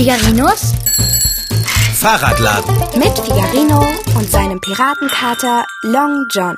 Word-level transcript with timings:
Figarinos 0.00 0.72
Fahrradladen. 1.92 2.74
mit 2.98 3.18
Figarino 3.18 3.86
und 4.16 4.30
seinem 4.30 4.58
Piratenkater 4.58 5.66
Long 5.82 6.26
John. 6.30 6.56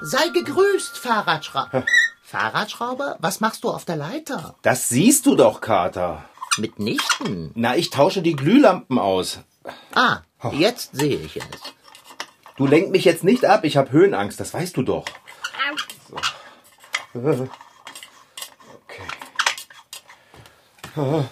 Sei 0.00 0.30
gegrüßt, 0.30 0.98
Fahrradschrauber. 0.98 1.84
Fahrradschrauber, 2.24 3.18
was 3.20 3.38
machst 3.38 3.62
du 3.62 3.70
auf 3.70 3.84
der 3.84 3.94
Leiter? 3.94 4.56
Das 4.62 4.88
siehst 4.88 5.26
du 5.26 5.36
doch, 5.36 5.60
Kater. 5.60 6.24
Mitnichten. 6.58 7.52
Na, 7.54 7.76
ich 7.76 7.90
tausche 7.90 8.20
die 8.20 8.34
Glühlampen 8.34 8.98
aus. 8.98 9.38
Ah, 9.94 10.22
jetzt 10.50 10.96
sehe 10.96 11.18
ich 11.18 11.36
es. 11.36 11.44
Du 12.56 12.66
lenk 12.66 12.90
mich 12.90 13.04
jetzt 13.04 13.22
nicht 13.22 13.44
ab, 13.44 13.62
ich 13.62 13.76
habe 13.76 13.92
Höhenangst, 13.92 14.40
das 14.40 14.52
weißt 14.52 14.76
du 14.76 14.82
doch. 14.82 15.04
So. 16.10 16.16
Okay. 16.16 16.32
Oh, 17.14 17.18
oh, 17.20 17.42
oh. 17.42 17.48
Puh, 20.94 21.24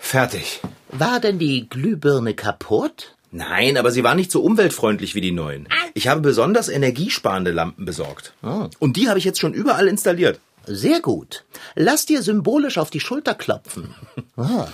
fertig. 0.00 0.60
War 0.90 1.20
denn 1.20 1.38
die 1.38 1.68
Glühbirne 1.68 2.34
kaputt? 2.34 3.14
Nein, 3.32 3.76
aber 3.76 3.90
sie 3.90 4.04
war 4.04 4.14
nicht 4.14 4.30
so 4.30 4.40
umweltfreundlich 4.42 5.14
wie 5.14 5.20
die 5.20 5.32
neuen. 5.32 5.68
Ich 5.94 6.08
habe 6.08 6.20
besonders 6.20 6.68
energiesparende 6.68 7.50
Lampen 7.50 7.84
besorgt. 7.84 8.32
Und 8.78 8.96
die 8.96 9.08
habe 9.08 9.18
ich 9.18 9.24
jetzt 9.24 9.40
schon 9.40 9.52
überall 9.52 9.88
installiert. 9.88 10.40
Sehr 10.66 11.00
gut. 11.00 11.44
Lass 11.74 12.06
dir 12.06 12.22
symbolisch 12.22 12.78
auf 12.78 12.90
die 12.90 13.00
Schulter 13.00 13.34
klopfen. 13.34 13.94
Ah, 14.38 14.68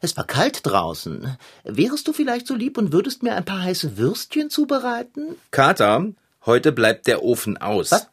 es 0.00 0.16
war 0.16 0.24
kalt 0.26 0.60
draußen. 0.64 1.36
Wärest 1.64 2.08
du 2.08 2.14
vielleicht 2.14 2.46
so 2.46 2.54
lieb 2.54 2.78
und 2.78 2.94
würdest 2.94 3.22
mir 3.22 3.34
ein 3.36 3.44
paar 3.44 3.60
heiße 3.62 3.98
Würstchen 3.98 4.48
zubereiten? 4.48 5.36
Kater, 5.50 6.06
heute 6.46 6.72
bleibt 6.72 7.06
der 7.06 7.22
Ofen 7.22 7.58
aus. 7.58 7.90
Was? 7.90 8.06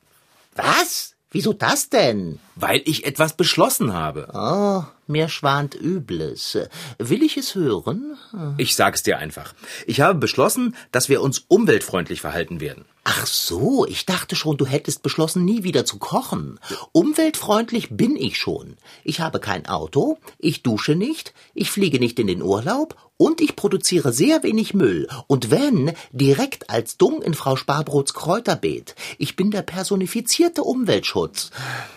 Was? 0.56 1.16
Wieso 1.32 1.54
das 1.54 1.90
denn? 1.90 2.40
Weil 2.56 2.82
ich 2.86 3.06
etwas 3.06 3.38
beschlossen 3.38 3.94
habe. 3.94 4.30
Oh, 4.34 4.84
mir 5.06 5.30
schwant 5.30 5.76
Übles. 5.76 6.58
Will 6.98 7.22
ich 7.22 7.38
es 7.38 7.54
hören? 7.54 8.18
Ich 8.58 8.76
sag's 8.76 9.04
dir 9.04 9.20
einfach. 9.20 9.54
Ich 9.86 10.02
habe 10.02 10.18
beschlossen, 10.18 10.76
dass 10.92 11.08
wir 11.08 11.22
uns 11.22 11.46
umweltfreundlich 11.48 12.22
verhalten 12.22 12.60
werden. 12.60 12.86
Ach 13.04 13.26
so, 13.26 13.86
ich 13.86 14.06
dachte 14.06 14.36
schon, 14.36 14.58
du 14.58 14.66
hättest 14.66 15.02
beschlossen, 15.02 15.46
nie 15.46 15.64
wieder 15.64 15.86
zu 15.86 15.98
kochen. 15.98 16.60
Umweltfreundlich 16.92 17.90
bin 17.92 18.16
ich 18.16 18.38
schon. 18.38 18.78
Ich 19.04 19.20
habe 19.20 19.40
kein 19.40 19.66
Auto, 19.68 20.18
ich 20.38 20.64
dusche 20.64 20.96
nicht, 20.96 21.34
ich 21.54 21.72
fliege 21.72 22.00
nicht 22.00 22.20
in 22.20 22.28
den 22.28 22.42
Urlaub 22.42 22.96
und 23.18 23.42
ich 23.42 23.56
produziere 23.56 24.14
sehr 24.14 24.44
wenig 24.44 24.74
Müll. 24.74 25.08
Und 25.28 25.50
wenn, 25.50 25.94
direkt 26.12 26.70
als 26.70 26.98
Dung 26.98 27.22
in 27.22 27.34
Frau 27.34 27.56
Sparbrots 27.56 28.14
Kräuterbeet. 28.14 28.96
Ich 29.18 29.36
bin 29.36 29.50
der 29.50 29.62
personifizierte 29.64 30.64
Umweltschutz. 30.64 31.52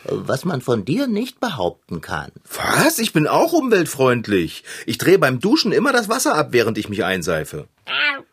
Was 0.05 0.45
man 0.45 0.63
von 0.63 0.85
dir 0.85 1.09
nicht 1.09 1.41
behaupten 1.41 2.01
kann. 2.01 2.33
Was? 2.57 2.99
Ich 2.99 3.13
bin 3.13 3.27
auch 3.27 3.53
umweltfreundlich. 3.53 4.65
Ich 4.87 4.99
drehe 4.99 5.19
beim 5.19 5.41
Duschen 5.41 5.73
immer 5.73 5.93
das 5.93 6.09
Wasser 6.09 6.35
ab, 6.35 6.49
während 6.53 6.79
ich 6.79 6.89
mich 6.89 7.05
einseife. 7.05 7.69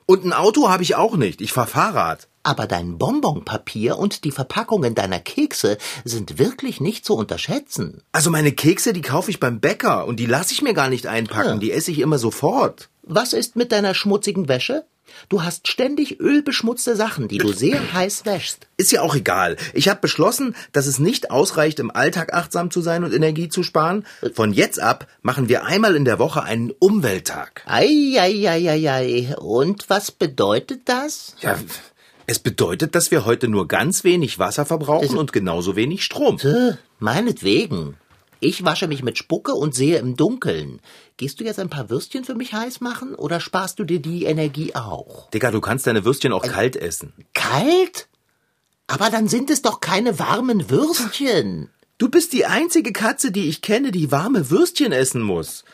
Und 0.06 0.24
ein 0.24 0.34
Auto 0.34 0.70
habe 0.70 0.84
ich 0.84 0.96
auch 0.96 1.18
nicht. 1.18 1.42
Ich 1.42 1.52
fahr 1.52 1.68
Fahrrad. 1.68 2.29
Aber 2.44 2.68
dein 2.68 2.98
Bonbonpapier 2.98 3.98
und 3.98 4.24
die 4.24 4.32
Verpackungen 4.32 4.96
deiner 4.96 5.20
Kekse 5.20 5.78
sind 6.06 6.40
wirklich 6.40 6.80
nicht 6.80 7.06
zu 7.06 7.16
unterschätzen. 7.16 8.02
Also 8.12 8.30
meine 8.30 8.52
Kekse, 8.52 8.94
die 8.94 9.02
kaufe 9.02 9.30
ich 9.30 9.40
beim 9.40 9.60
Bäcker 9.60 10.06
und 10.06 10.20
die 10.20 10.26
lasse 10.26 10.54
ich 10.54 10.62
mir 10.62 10.74
gar 10.74 10.90
nicht 10.90 11.08
einpacken. 11.08 11.54
Ja. 11.54 11.58
Die 11.58 11.72
esse 11.72 11.92
ich 11.92 12.00
immer 12.00 12.18
sofort. 12.18 12.90
Was 13.04 13.34
ist 13.34 13.56
mit 13.56 13.72
deiner 13.72 13.94
schmutzigen 13.94 14.48
Wäsche? 14.48 14.86
Du 15.28 15.44
hast 15.44 15.68
ständig 15.68 16.20
ölbeschmutzte 16.20 16.96
Sachen, 16.96 17.28
die 17.28 17.38
du 17.38 17.52
sehr 17.52 17.94
heiß 17.94 18.26
wäschst. 18.26 18.68
Ist 18.78 18.92
ja 18.92 19.02
auch 19.02 19.16
egal. 19.16 19.58
Ich 19.74 19.90
habe 19.90 20.00
beschlossen, 20.00 20.56
dass 20.72 20.88
es 20.88 21.00
nicht 21.00 21.32
ausreicht, 21.32 21.80
im 21.80 21.92
Alltag 21.92 22.34
achtsam 22.34 22.72
zu 22.72 22.82
sein 22.82 23.04
und 23.04 23.14
Energie 23.14 23.50
zu 23.50 23.64
sparen. 23.64 24.06
Von 24.34 24.54
jetzt 24.54 24.80
ab 24.80 25.08
machen 25.22 25.50
wir 25.50 25.66
einmal 25.66 25.96
in 25.96 26.06
der 26.06 26.20
Woche 26.20 26.44
einen 26.44 26.72
Umwelttag. 26.72 27.64
Eieieiei. 27.66 29.36
Und 29.38 29.90
was 29.90 30.12
bedeutet 30.12 30.82
das? 30.86 31.36
Ja, 31.42 31.58
es 32.30 32.38
bedeutet, 32.38 32.94
dass 32.94 33.10
wir 33.10 33.26
heute 33.26 33.48
nur 33.48 33.68
ganz 33.68 34.04
wenig 34.04 34.38
Wasser 34.38 34.64
verbrauchen 34.64 35.18
und 35.18 35.34
genauso 35.34 35.76
wenig 35.76 36.04
Strom. 36.04 36.38
Äh, 36.38 36.74
meinetwegen. 37.00 37.98
Ich 38.40 38.64
wasche 38.64 38.88
mich 38.88 39.02
mit 39.02 39.18
Spucke 39.18 39.56
und 39.56 39.74
sehe 39.74 39.98
im 39.98 40.16
Dunkeln. 40.16 40.80
Gehst 41.18 41.40
du 41.40 41.44
jetzt 41.44 41.58
ein 41.58 41.72
paar 41.72 41.90
Würstchen 41.90 42.24
für 42.24 42.36
mich 42.36 42.54
heiß 42.54 42.82
machen 42.82 43.16
oder 43.16 43.40
sparst 43.40 43.80
du 43.80 43.84
dir 43.84 44.00
die 44.00 44.26
Energie 44.26 44.76
auch? 44.76 45.32
Digga, 45.32 45.50
du 45.50 45.60
kannst 45.60 45.88
deine 45.88 46.06
Würstchen 46.06 46.32
auch 46.32 46.44
kalt 46.44 46.76
essen. 46.76 47.14
Kalt? 47.34 48.08
Aber 48.86 49.10
dann 49.10 49.28
sind 49.28 49.50
es 49.50 49.64
doch 49.64 49.82
keine 49.82 50.20
warmen 50.20 50.70
Würstchen. 50.70 51.70
Du 51.98 52.10
bist 52.10 52.32
die 52.34 52.46
einzige 52.46 52.94
Katze, 52.94 53.32
die 53.32 53.50
ich 53.50 53.64
kenne, 53.64 53.92
die 53.92 54.12
warme 54.12 54.52
Würstchen 54.52 54.92
essen 54.92 55.24
muss. 55.24 55.66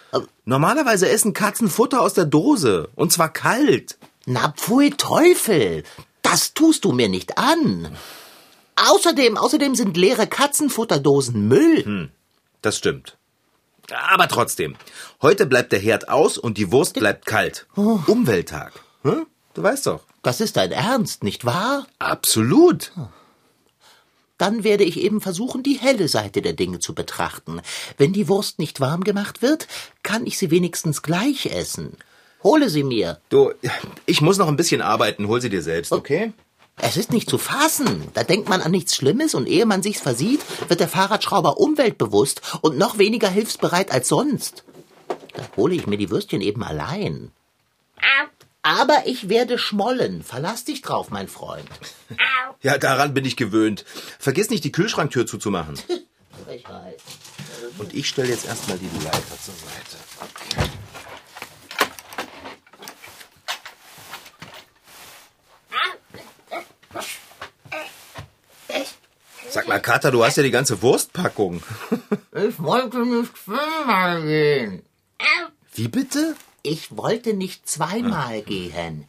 Normalerweise 0.46 1.10
essen 1.10 1.34
Katzen 1.34 1.68
Futter 1.68 2.02
aus 2.02 2.14
der 2.14 2.26
Dose. 2.26 2.88
Und 2.96 3.12
zwar 3.12 3.32
kalt. 3.32 3.98
Na 4.26 4.54
pfui 4.58 4.90
Teufel, 4.92 5.84
das 6.26 6.54
tust 6.54 6.84
du 6.86 6.92
mir 6.92 7.08
nicht 7.08 7.38
an. 7.38 7.96
Außerdem, 8.76 9.38
außerdem 9.38 9.76
sind 9.76 9.96
leere 9.96 10.28
Katzenfutterdosen 10.28 11.48
Müll. 11.48 12.12
Das 12.62 12.78
stimmt. 12.78 13.18
Aber 13.92 14.28
trotzdem. 14.28 14.76
Heute 15.22 15.46
bleibt 15.46 15.72
der 15.72 15.80
Herd 15.80 16.10
aus 16.10 16.38
und 16.38 16.58
die 16.58 16.72
Wurst 16.72 16.96
bleibt 16.96 17.26
kalt. 17.26 17.68
Umwelttag. 17.76 18.74
Hm? 19.04 19.28
Du 19.54 19.64
weißt 19.64 19.86
doch. 19.88 20.02
Das 20.24 20.42
ist 20.42 20.58
dein 20.58 20.72
Ernst, 20.72 21.24
nicht 21.24 21.46
wahr? 21.46 21.86
Absolut. 22.00 22.92
Dann 24.40 24.64
werde 24.64 24.84
ich 24.84 25.00
eben 25.00 25.22
versuchen, 25.22 25.62
die 25.62 25.76
helle 25.76 26.08
Seite 26.08 26.42
der 26.42 26.54
Dinge 26.54 26.80
zu 26.80 26.96
betrachten. 26.96 27.62
Wenn 27.98 28.12
die 28.12 28.28
Wurst 28.28 28.58
nicht 28.60 28.82
warm 28.82 29.04
gemacht 29.04 29.42
wird, 29.42 29.68
kann 30.02 30.26
ich 30.26 30.38
sie 30.40 30.52
wenigstens 30.52 31.04
gleich 31.04 31.46
essen. 31.46 31.96
Hole 32.46 32.70
sie 32.70 32.84
mir. 32.84 33.20
Du, 33.30 33.54
ich 34.06 34.22
muss 34.22 34.38
noch 34.38 34.48
ein 34.48 34.56
bisschen 34.56 34.84
arbeiten. 34.84 35.28
Hol 35.28 35.42
sie 35.42 35.50
dir 35.50 35.64
selbst, 35.64 35.92
okay? 35.92 36.32
Es 36.78 36.96
ist 36.96 37.12
nicht 37.12 37.28
zu 37.28 37.40
fassen. 37.40 38.04
Da 38.14 38.24
denkt 38.24 38.50
man 38.50 38.62
an 38.62 38.70
nichts 38.70 38.96
Schlimmes 38.96 39.34
und 39.34 39.48
ehe 39.48 39.66
man 39.66 39.82
sich's 39.82 40.02
versieht, 40.02 40.42
wird 40.68 40.80
der 40.80 40.88
Fahrradschrauber 40.88 41.58
umweltbewusst 41.58 42.42
und 42.62 42.78
noch 42.78 43.00
weniger 43.00 43.30
hilfsbereit 43.30 43.92
als 43.92 44.10
sonst. 44.10 44.64
Da 45.34 45.44
hole 45.58 45.74
ich 45.74 45.88
mir 45.88 45.98
die 45.98 46.12
Würstchen 46.12 46.42
eben 46.42 46.64
allein. 46.64 47.32
Aber 48.62 49.08
ich 49.08 49.28
werde 49.28 49.58
schmollen. 49.58 50.22
Verlass 50.22 50.66
dich 50.66 50.84
drauf, 50.84 51.10
mein 51.10 51.28
Freund. 51.28 51.68
Ja, 52.62 52.78
daran 52.78 53.16
bin 53.16 53.26
ich 53.26 53.38
gewöhnt. 53.38 53.86
Vergiss 54.20 54.52
nicht, 54.52 54.64
die 54.64 54.72
Kühlschranktür 54.72 55.26
zuzumachen. 55.26 55.80
Und 57.80 57.94
ich 57.96 58.08
stelle 58.08 58.30
jetzt 58.30 58.46
erstmal 58.46 58.78
die 58.78 59.04
Leiter 59.04 59.38
zur 59.42 59.56
Seite. 59.56 59.98
Okay. 60.22 60.75
Sag 69.56 69.70
mal, 69.70 69.80
Kater, 69.80 70.12
du 70.12 70.22
hast 70.26 70.36
ja 70.36 70.44
die 70.44 70.52
ganze 70.52 70.82
Wurstpackung. 70.82 71.64
Ich 72.34 72.62
wollte 72.62 73.06
nicht 73.06 73.32
zweimal 73.38 74.22
gehen. 74.22 74.84
Wie 75.74 75.88
bitte? 75.88 76.36
Ich 76.62 76.98
wollte 76.98 77.34
nicht 77.34 77.66
zweimal 77.66 78.42
gehen. 78.42 79.08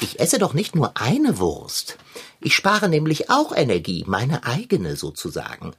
Ich 0.00 0.20
esse 0.20 0.38
doch 0.38 0.54
nicht 0.54 0.74
nur 0.74 0.96
eine 0.96 1.38
Wurst. 1.38 1.98
Ich 2.40 2.54
spare 2.54 2.88
nämlich 2.88 3.28
auch 3.28 3.54
Energie, 3.54 4.04
meine 4.06 4.46
eigene 4.46 4.96
sozusagen. 4.96 5.74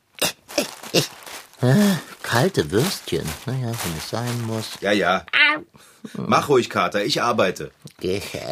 Kalte 2.24 2.72
Würstchen. 2.72 3.28
Naja, 3.46 3.68
wenn 3.68 3.98
es 3.98 4.10
sein 4.10 4.42
muss. 4.46 4.78
Ja, 4.82 4.92
ja. 4.92 5.26
Mach 6.14 6.48
ruhig, 6.48 6.70
Kater, 6.70 7.04
ich 7.04 7.22
arbeite. 7.22 7.72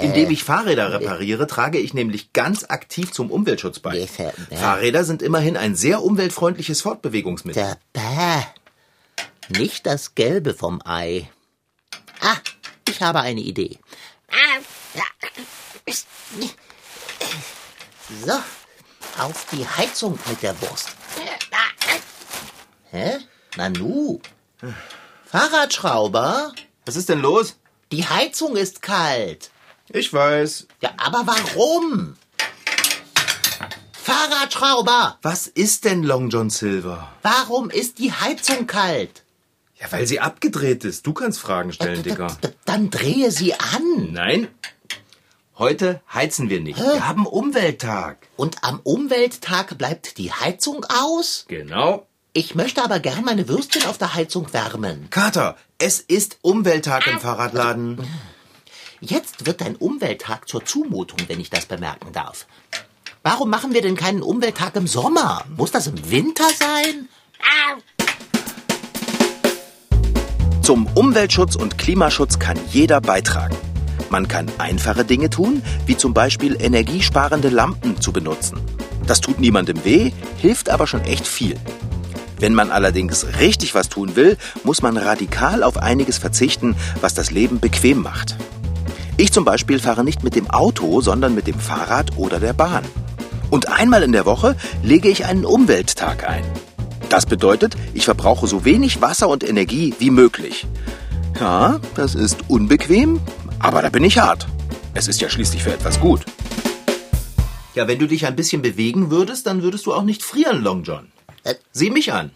Indem 0.01 0.29
ich 0.29 0.43
Fahrräder 0.43 0.91
repariere, 0.91 1.47
trage 1.47 1.77
ich 1.77 1.93
nämlich 1.93 2.33
ganz 2.33 2.65
aktiv 2.65 3.11
zum 3.13 3.31
Umweltschutz 3.31 3.79
bei. 3.79 4.07
Fahrräder 4.51 5.05
sind 5.05 5.21
immerhin 5.21 5.55
ein 5.55 5.75
sehr 5.75 6.03
umweltfreundliches 6.03 6.81
Fortbewegungsmittel. 6.81 7.77
Nicht 9.49 9.85
das 9.85 10.15
Gelbe 10.15 10.53
vom 10.53 10.81
Ei. 10.83 11.29
Ah, 12.19 12.35
ich 12.89 13.01
habe 13.01 13.21
eine 13.21 13.39
Idee. 13.39 13.79
So, 18.25 18.33
auf 19.19 19.45
die 19.51 19.65
Heizung 19.65 20.19
mit 20.27 20.43
der 20.43 20.59
Wurst. 20.61 20.96
Hä? 22.91 23.17
Nanu? 23.57 24.19
Fahrradschrauber? 25.25 26.53
Was 26.85 26.95
ist 26.95 27.09
denn 27.09 27.19
los? 27.21 27.57
Die 27.91 28.05
Heizung 28.07 28.55
ist 28.55 28.81
kalt. 28.81 29.51
Ich 29.89 30.11
weiß. 30.13 30.67
Ja, 30.81 30.91
aber 30.97 31.25
warum? 31.27 32.15
Fahrradschrauber, 33.91 35.17
Was 35.21 35.47
ist 35.47 35.83
denn 35.85 36.03
Long 36.03 36.29
John 36.29 36.49
Silver? 36.49 37.11
warum 37.23 37.69
ist 37.69 37.99
die 37.99 38.13
Heizung 38.13 38.65
kalt? 38.67 39.23
Ja, 39.79 39.91
weil 39.91 40.07
sie 40.07 40.19
abgedreht 40.21 40.85
ist. 40.85 41.05
Du 41.05 41.13
kannst 41.13 41.39
Fragen 41.39 41.71
stellen, 41.73 42.01
Digga. 42.03 42.27
D- 42.43 42.49
Dann 42.65 42.89
drehe 42.89 43.31
sie 43.31 43.53
an. 43.53 44.11
Nein. 44.11 44.47
Heute 45.57 46.01
heizen 46.13 46.49
wir 46.49 46.61
nicht. 46.61 46.79
Wir 46.79 47.07
haben 47.07 47.25
Umwelttag. 47.27 48.27
Und 48.37 48.63
am 48.63 48.79
Umwelttag 48.83 49.77
bleibt 49.77 50.17
die 50.17 50.31
Heizung 50.31 50.83
aus? 50.85 51.45
Genau. 51.47 52.07
Ich 52.37 52.53
möchte 52.53 52.83
aber 52.83 52.99
gern 52.99 53.25
meine 53.25 53.49
Würstchen 53.49 53.83
auf 53.87 53.97
der 53.97 54.13
Heizung 54.13 54.53
wärmen. 54.53 55.09
Kater, 55.09 55.55
es 55.79 55.99
ist 55.99 56.37
Umwelttag 56.43 57.07
im 57.07 57.19
Fahrradladen. 57.19 57.97
Jetzt 59.01 59.47
wird 59.47 59.59
dein 59.61 59.75
Umwelttag 59.75 60.47
zur 60.47 60.63
Zumutung, 60.63 61.17
wenn 61.25 61.39
ich 61.39 61.49
das 61.49 61.65
bemerken 61.65 62.11
darf. 62.13 62.45
Warum 63.23 63.49
machen 63.49 63.73
wir 63.73 63.81
denn 63.81 63.95
keinen 63.95 64.21
Umwelttag 64.21 64.75
im 64.75 64.85
Sommer? 64.85 65.45
Muss 65.57 65.71
das 65.71 65.87
im 65.87 66.11
Winter 66.11 66.47
sein? 66.59 67.09
Zum 70.61 70.85
Umweltschutz 70.93 71.55
und 71.55 71.79
Klimaschutz 71.79 72.37
kann 72.37 72.59
jeder 72.69 73.01
beitragen. 73.01 73.57
Man 74.11 74.27
kann 74.27 74.45
einfache 74.59 75.05
Dinge 75.05 75.31
tun, 75.31 75.63
wie 75.87 75.97
zum 75.97 76.13
Beispiel 76.13 76.61
energiesparende 76.61 77.49
Lampen 77.49 77.99
zu 77.99 78.11
benutzen. 78.11 78.61
Das 79.07 79.21
tut 79.21 79.39
niemandem 79.39 79.83
weh, 79.83 80.11
hilft 80.37 80.69
aber 80.69 80.85
schon 80.85 81.01
echt 81.01 81.25
viel. 81.25 81.55
Wenn 82.39 82.53
man 82.53 82.71
allerdings 82.71 83.25
richtig 83.39 83.73
was 83.73 83.89
tun 83.89 84.15
will, 84.15 84.37
muss 84.63 84.81
man 84.81 84.97
radikal 84.97 85.63
auf 85.63 85.77
einiges 85.77 86.17
verzichten, 86.17 86.75
was 87.01 87.13
das 87.13 87.31
Leben 87.31 87.59
bequem 87.59 88.01
macht. 88.01 88.35
Ich 89.17 89.31
zum 89.31 89.45
Beispiel 89.45 89.79
fahre 89.79 90.03
nicht 90.03 90.23
mit 90.23 90.35
dem 90.35 90.49
Auto, 90.49 91.01
sondern 91.01 91.33
mit 91.33 91.47
dem 91.47 91.59
Fahrrad 91.59 92.17
oder 92.17 92.39
der 92.39 92.53
Bahn. 92.53 92.83
Und 93.49 93.69
einmal 93.69 94.03
in 94.03 94.11
der 94.11 94.25
Woche 94.25 94.55
lege 94.83 95.09
ich 95.09 95.25
einen 95.25 95.45
Umwelttag 95.45 96.29
ein. 96.29 96.43
Das 97.09 97.25
bedeutet, 97.25 97.75
ich 97.93 98.05
verbrauche 98.05 98.45
so 98.47 98.65
wenig 98.65 99.01
Wasser 99.01 99.29
und 99.29 99.47
Energie 99.47 99.95
wie 99.97 100.11
möglich. 100.11 100.67
Ja, 101.39 101.79
das 101.95 102.15
ist 102.15 102.49
unbequem, 102.49 103.19
aber 103.59 103.81
da 103.81 103.89
bin 103.89 104.03
ich 104.03 104.19
hart. 104.19 104.47
Es 104.93 105.07
ist 105.07 105.21
ja 105.21 105.29
schließlich 105.29 105.63
für 105.63 105.73
etwas 105.73 105.99
gut. 105.99 106.25
Ja, 107.75 107.87
wenn 107.87 107.99
du 107.99 108.07
dich 108.07 108.25
ein 108.25 108.35
bisschen 108.35 108.61
bewegen 108.61 109.09
würdest, 109.09 109.47
dann 109.47 109.61
würdest 109.61 109.85
du 109.85 109.93
auch 109.93 110.03
nicht 110.03 110.23
frieren, 110.23 110.63
Long 110.63 110.83
John. 110.83 111.07
Äh. 111.43 111.55
Sieh 111.71 111.89
mich 111.89 112.13
an. 112.13 112.31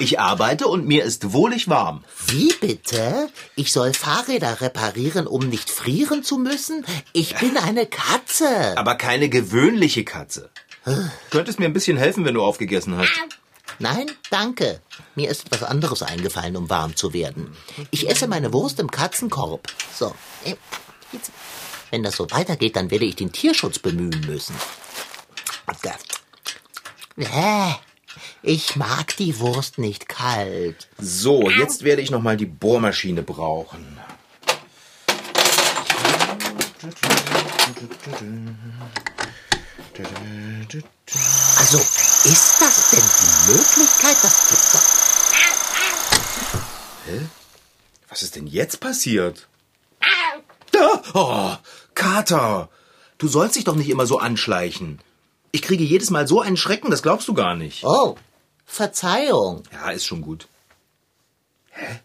Ich 0.00 0.20
arbeite 0.20 0.68
und 0.68 0.86
mir 0.86 1.02
ist 1.04 1.32
wohlig 1.32 1.68
warm. 1.68 2.04
Wie 2.26 2.52
bitte? 2.60 3.28
Ich 3.56 3.72
soll 3.72 3.92
Fahrräder 3.92 4.60
reparieren, 4.60 5.26
um 5.26 5.48
nicht 5.48 5.70
frieren 5.70 6.22
zu 6.22 6.38
müssen? 6.38 6.84
Ich 7.12 7.34
bin 7.34 7.56
eine 7.56 7.84
Katze. 7.86 8.78
Aber 8.78 8.94
keine 8.94 9.28
gewöhnliche 9.28 10.04
Katze. 10.04 10.50
Könntest 11.30 11.58
mir 11.58 11.64
ein 11.66 11.72
bisschen 11.72 11.96
helfen, 11.96 12.24
wenn 12.24 12.34
du 12.34 12.42
aufgegessen 12.42 12.96
hast. 12.96 13.10
Nein, 13.80 14.10
danke. 14.30 14.80
Mir 15.16 15.30
ist 15.30 15.46
etwas 15.46 15.64
anderes 15.64 16.02
eingefallen, 16.02 16.56
um 16.56 16.70
warm 16.70 16.94
zu 16.96 17.12
werden. 17.12 17.56
Ich 17.90 18.08
esse 18.08 18.28
meine 18.28 18.52
Wurst 18.52 18.78
im 18.80 18.90
Katzenkorb. 18.90 19.66
So. 19.94 20.14
äh. 20.44 20.54
Wenn 21.90 22.02
das 22.02 22.16
so 22.16 22.30
weitergeht, 22.30 22.76
dann 22.76 22.90
werde 22.90 23.04
ich 23.04 23.16
den 23.16 23.32
Tierschutz 23.32 23.78
bemühen 23.78 24.20
müssen. 24.26 24.54
Äh, 27.18 27.72
Ich 28.42 28.76
mag 28.76 29.16
die 29.16 29.38
Wurst 29.40 29.78
nicht 29.78 30.08
kalt. 30.08 30.88
So, 30.98 31.50
jetzt 31.50 31.82
werde 31.84 32.02
ich 32.02 32.10
noch 32.10 32.22
mal 32.22 32.36
die 32.36 32.46
Bohrmaschine 32.46 33.22
brauchen. 33.22 33.98
Also, 41.58 41.78
ist 41.78 42.56
das 42.60 42.90
denn 42.90 43.02
die 43.02 43.52
Möglichkeit? 43.52 44.16
Das 44.22 44.48
gibt's 44.48 44.72
doch. 44.72 44.82
Was 48.08 48.22
ist 48.22 48.36
denn 48.36 48.46
jetzt 48.46 48.80
passiert? 48.80 49.48
Oh, 51.14 51.56
Kater! 51.94 52.68
Du 53.18 53.26
sollst 53.28 53.56
dich 53.56 53.64
doch 53.64 53.74
nicht 53.74 53.88
immer 53.90 54.06
so 54.06 54.18
anschleichen. 54.18 55.00
Ich 55.50 55.62
kriege 55.62 55.84
jedes 55.84 56.10
Mal 56.10 56.28
so 56.28 56.40
einen 56.40 56.56
Schrecken, 56.56 56.90
das 56.90 57.02
glaubst 57.02 57.28
du 57.28 57.34
gar 57.34 57.56
nicht. 57.56 57.84
Oh, 57.84 58.16
Verzeihung. 58.66 59.62
Ja, 59.72 59.90
ist 59.90 60.04
schon 60.04 60.20
gut. 60.20 60.46
Hä? 61.70 62.00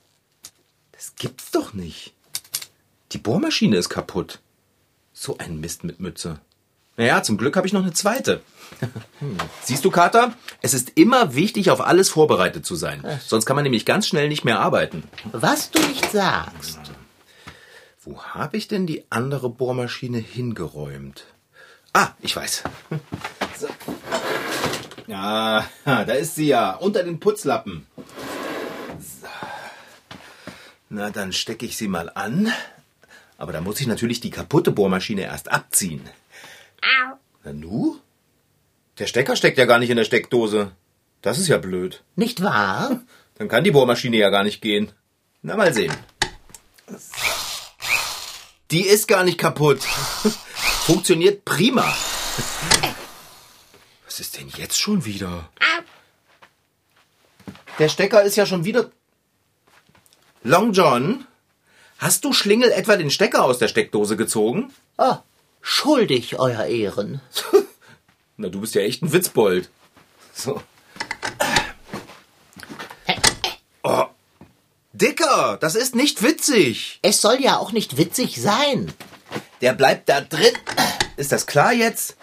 Das 0.93 1.15
gibt's 1.15 1.51
doch 1.51 1.73
nicht. 1.73 2.13
Die 3.11 3.17
Bohrmaschine 3.17 3.77
ist 3.77 3.89
kaputt. 3.89 4.39
So 5.13 5.37
ein 5.37 5.59
Mist 5.59 5.83
mit 5.83 5.99
Mütze. 5.99 6.39
Naja, 6.95 7.23
zum 7.23 7.37
Glück 7.37 7.57
habe 7.57 7.67
ich 7.67 7.73
noch 7.73 7.81
eine 7.81 7.93
zweite. 7.93 8.41
Siehst 9.63 9.83
du, 9.83 9.91
Kater? 9.91 10.33
Es 10.61 10.73
ist 10.73 10.91
immer 10.95 11.35
wichtig, 11.35 11.69
auf 11.69 11.81
alles 11.81 12.09
vorbereitet 12.09 12.65
zu 12.65 12.75
sein. 12.75 13.03
Sonst 13.25 13.45
kann 13.45 13.55
man 13.55 13.63
nämlich 13.63 13.85
ganz 13.85 14.07
schnell 14.07 14.29
nicht 14.29 14.45
mehr 14.45 14.59
arbeiten. 14.59 15.03
Was 15.31 15.71
du 15.71 15.81
nicht 15.87 16.11
sagst. 16.11 16.79
Wo 18.03 18.21
habe 18.21 18.57
ich 18.57 18.67
denn 18.67 18.85
die 18.85 19.03
andere 19.09 19.49
Bohrmaschine 19.49 20.19
hingeräumt? 20.19 21.25
Ah, 21.93 22.11
ich 22.21 22.35
weiß. 22.35 22.63
So. 23.59 23.67
Ja, 25.07 25.69
da 25.85 26.13
ist 26.13 26.35
sie 26.35 26.47
ja, 26.47 26.71
unter 26.71 27.03
den 27.03 27.19
Putzlappen. 27.19 27.85
So. 28.99 29.27
Na, 30.89 31.11
dann 31.11 31.31
stecke 31.33 31.65
ich 31.65 31.77
sie 31.77 31.87
mal 31.87 32.09
an. 32.13 32.51
Aber 33.37 33.51
da 33.51 33.61
muss 33.61 33.79
ich 33.79 33.87
natürlich 33.87 34.21
die 34.21 34.29
kaputte 34.29 34.71
Bohrmaschine 34.71 35.21
erst 35.21 35.51
abziehen. 35.51 36.01
Na 37.43 37.51
nu? 37.53 37.99
Der 38.99 39.07
Stecker 39.07 39.35
steckt 39.35 39.57
ja 39.57 39.65
gar 39.65 39.79
nicht 39.79 39.89
in 39.89 39.97
der 39.97 40.05
Steckdose. 40.05 40.71
Das 41.21 41.37
ist 41.37 41.47
ja 41.47 41.57
blöd. 41.57 42.03
Nicht 42.15 42.41
wahr? 42.41 43.01
Dann 43.35 43.47
kann 43.49 43.63
die 43.63 43.71
Bohrmaschine 43.71 44.17
ja 44.17 44.29
gar 44.29 44.43
nicht 44.43 44.61
gehen. 44.61 44.91
Na, 45.41 45.57
mal 45.57 45.73
sehen. 45.73 45.93
Die 48.71 48.81
ist 48.81 49.07
gar 49.07 49.23
nicht 49.23 49.37
kaputt. 49.37 49.79
Funktioniert 50.85 51.45
prima. 51.45 51.81
Was 54.05 54.19
ist 54.19 54.37
denn 54.37 54.49
jetzt 54.57 54.77
schon 54.77 55.05
wieder? 55.05 55.49
Der 57.79 57.87
Stecker 57.87 58.21
ist 58.23 58.35
ja 58.35 58.45
schon 58.45 58.65
wieder. 58.65 58.91
Long 60.43 60.73
John, 60.73 61.25
hast 61.99 62.25
du 62.25 62.33
Schlingel 62.33 62.69
etwa 62.69 62.97
den 62.97 63.09
Stecker 63.11 63.45
aus 63.45 63.59
der 63.59 63.69
Steckdose 63.69 64.17
gezogen? 64.17 64.73
Oh, 64.97 65.15
schuldig, 65.61 66.37
Euer 66.37 66.65
Ehren. 66.65 67.21
Na, 68.37 68.49
du 68.49 68.59
bist 68.59 68.75
ja 68.75 68.81
echt 68.81 69.03
ein 69.03 69.13
Witzbold. 69.13 69.69
So. 70.33 70.61
Oh. 73.85 74.05
Dicker, 74.93 75.57
das 75.59 75.75
ist 75.75 75.93
nicht 75.93 76.23
witzig. 76.23 76.99
Es 77.01 77.19
soll 77.19 77.41
ja 77.41 77.57
auch 77.57 77.73
nicht 77.73 77.97
witzig 77.97 78.41
sein. 78.41 78.93
Der 79.63 79.71
bleibt 79.71 80.09
da 80.09 80.19
drin. 80.19 80.51
Ist 81.15 81.31
das 81.31 81.45
klar 81.47 81.71
jetzt? 81.71 82.17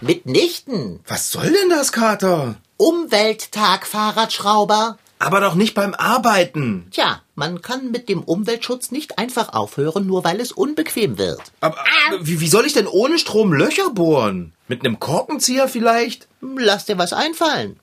Mitnichten. 0.00 0.98
Was 1.06 1.30
soll 1.30 1.52
denn 1.52 1.70
das, 1.70 1.92
Kater? 1.92 2.56
Umwelttag, 2.78 3.86
Fahrradschrauber. 3.86 4.98
Aber 5.20 5.40
doch 5.40 5.54
nicht 5.54 5.74
beim 5.74 5.94
Arbeiten. 5.94 6.88
Tja, 6.90 7.22
man 7.36 7.62
kann 7.62 7.92
mit 7.92 8.08
dem 8.08 8.24
Umweltschutz 8.24 8.90
nicht 8.90 9.18
einfach 9.18 9.52
aufhören, 9.52 10.04
nur 10.04 10.24
weil 10.24 10.40
es 10.40 10.50
unbequem 10.50 11.16
wird. 11.16 11.40
Aber 11.60 11.76
wie, 12.22 12.40
wie 12.40 12.48
soll 12.48 12.66
ich 12.66 12.72
denn 12.72 12.88
ohne 12.88 13.16
Strom 13.20 13.52
Löcher 13.52 13.90
bohren? 13.90 14.54
Mit 14.66 14.84
einem 14.84 14.98
Korkenzieher 14.98 15.68
vielleicht? 15.68 16.26
Lass 16.40 16.86
dir 16.86 16.98
was 16.98 17.12
einfallen. 17.12 17.78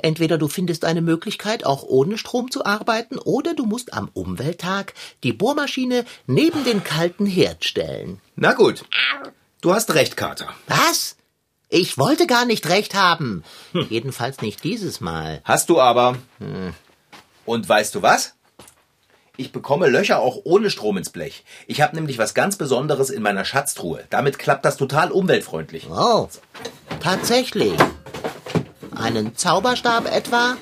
Entweder 0.00 0.38
du 0.38 0.48
findest 0.48 0.84
eine 0.84 1.02
Möglichkeit, 1.02 1.66
auch 1.66 1.82
ohne 1.82 2.18
Strom 2.18 2.50
zu 2.50 2.64
arbeiten, 2.64 3.18
oder 3.18 3.54
du 3.54 3.66
musst 3.66 3.92
am 3.92 4.10
Umwelttag 4.12 4.94
die 5.22 5.32
Bohrmaschine 5.32 6.04
neben 6.26 6.64
den 6.64 6.84
kalten 6.84 7.26
Herd 7.26 7.64
stellen. 7.64 8.20
Na 8.36 8.52
gut. 8.52 8.84
Du 9.60 9.74
hast 9.74 9.94
recht, 9.94 10.16
Kater. 10.16 10.48
Was? 10.66 11.16
Ich 11.68 11.98
wollte 11.98 12.26
gar 12.26 12.46
nicht 12.46 12.68
recht 12.68 12.94
haben. 12.94 13.42
Jedenfalls 13.90 14.40
nicht 14.40 14.64
dieses 14.64 15.00
Mal. 15.00 15.42
Hast 15.44 15.68
du 15.68 15.80
aber. 15.80 16.16
Und 17.44 17.68
weißt 17.68 17.94
du 17.94 18.02
was? 18.02 18.34
Ich 19.36 19.52
bekomme 19.52 19.88
Löcher 19.88 20.18
auch 20.18 20.40
ohne 20.44 20.68
Strom 20.68 20.96
ins 20.96 21.10
Blech. 21.10 21.44
Ich 21.68 21.80
habe 21.80 21.94
nämlich 21.94 22.18
was 22.18 22.34
ganz 22.34 22.56
Besonderes 22.56 23.10
in 23.10 23.22
meiner 23.22 23.44
Schatztruhe. 23.44 24.04
Damit 24.10 24.38
klappt 24.38 24.64
das 24.64 24.76
total 24.76 25.12
umweltfreundlich. 25.12 25.88
Oh, 25.88 26.28
tatsächlich. 27.00 27.74
Einen 28.98 29.36
Zauberstab 29.36 30.06
etwa? 30.12 30.56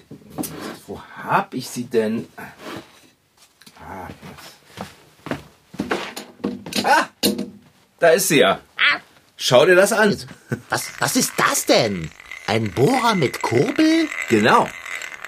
Wo 0.86 1.00
hab 1.22 1.54
ich 1.54 1.68
sie 1.68 1.84
denn? 1.84 2.28
Ah, 6.84 7.08
da 7.98 8.10
ist 8.10 8.28
sie 8.28 8.38
ja. 8.40 8.60
Schau 9.36 9.66
dir 9.66 9.74
das 9.74 9.92
an. 9.92 10.16
Was, 10.68 10.90
was 10.98 11.16
ist 11.16 11.32
das 11.36 11.66
denn? 11.66 12.10
Ein 12.46 12.70
Bohrer 12.72 13.14
mit 13.14 13.42
Kurbel? 13.42 14.08
Genau. 14.28 14.68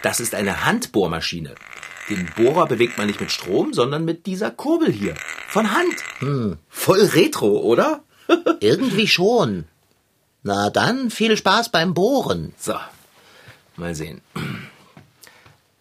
Das 0.03 0.21
ist 0.21 0.35
eine 0.35 0.65
Handbohrmaschine. 0.65 1.55
Den 2.09 2.31
Bohrer 2.37 2.67
bewegt 2.67 2.97
man 2.97 3.07
nicht 3.07 3.21
mit 3.21 3.31
Strom, 3.33 3.73
sondern 3.73 4.05
mit 4.05 4.27
dieser 4.27 4.50
Kurbel 4.50 4.93
hier. 4.93 5.15
Von 5.49 5.71
Hand. 5.75 6.59
Voll 6.69 7.00
retro, 7.00 7.59
oder? 7.61 8.03
Irgendwie 8.61 9.09
schon. 9.09 9.65
Na 10.43 10.71
dann, 10.71 11.11
viel 11.11 11.37
Spaß 11.37 11.71
beim 11.71 11.95
Bohren. 11.95 12.55
So, 12.57 12.75
mal 13.78 13.94
sehen. 13.94 14.20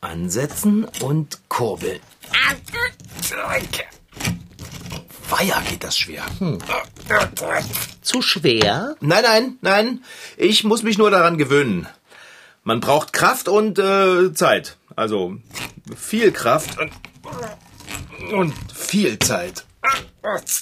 Ansetzen 0.01 0.85
und 1.01 1.39
kurbeln. 1.49 1.99
Weiher 5.29 5.61
geht 5.69 5.83
das 5.83 5.97
schwer. 5.97 6.23
Hm. 6.39 6.59
Zu 8.01 8.21
schwer? 8.21 8.95
Nein, 9.01 9.23
nein, 9.23 9.57
nein. 9.61 10.03
Ich 10.37 10.63
muss 10.63 10.83
mich 10.83 10.97
nur 10.97 11.11
daran 11.11 11.37
gewöhnen. 11.37 11.87
Man 12.63 12.79
braucht 12.79 13.13
Kraft 13.13 13.47
und 13.47 13.79
äh, 13.79 14.33
Zeit. 14.33 14.77
Also 14.95 15.37
viel 15.95 16.31
Kraft 16.31 16.77
und, 16.79 16.91
und 18.33 18.53
viel 18.73 19.19
Zeit. 19.19 19.66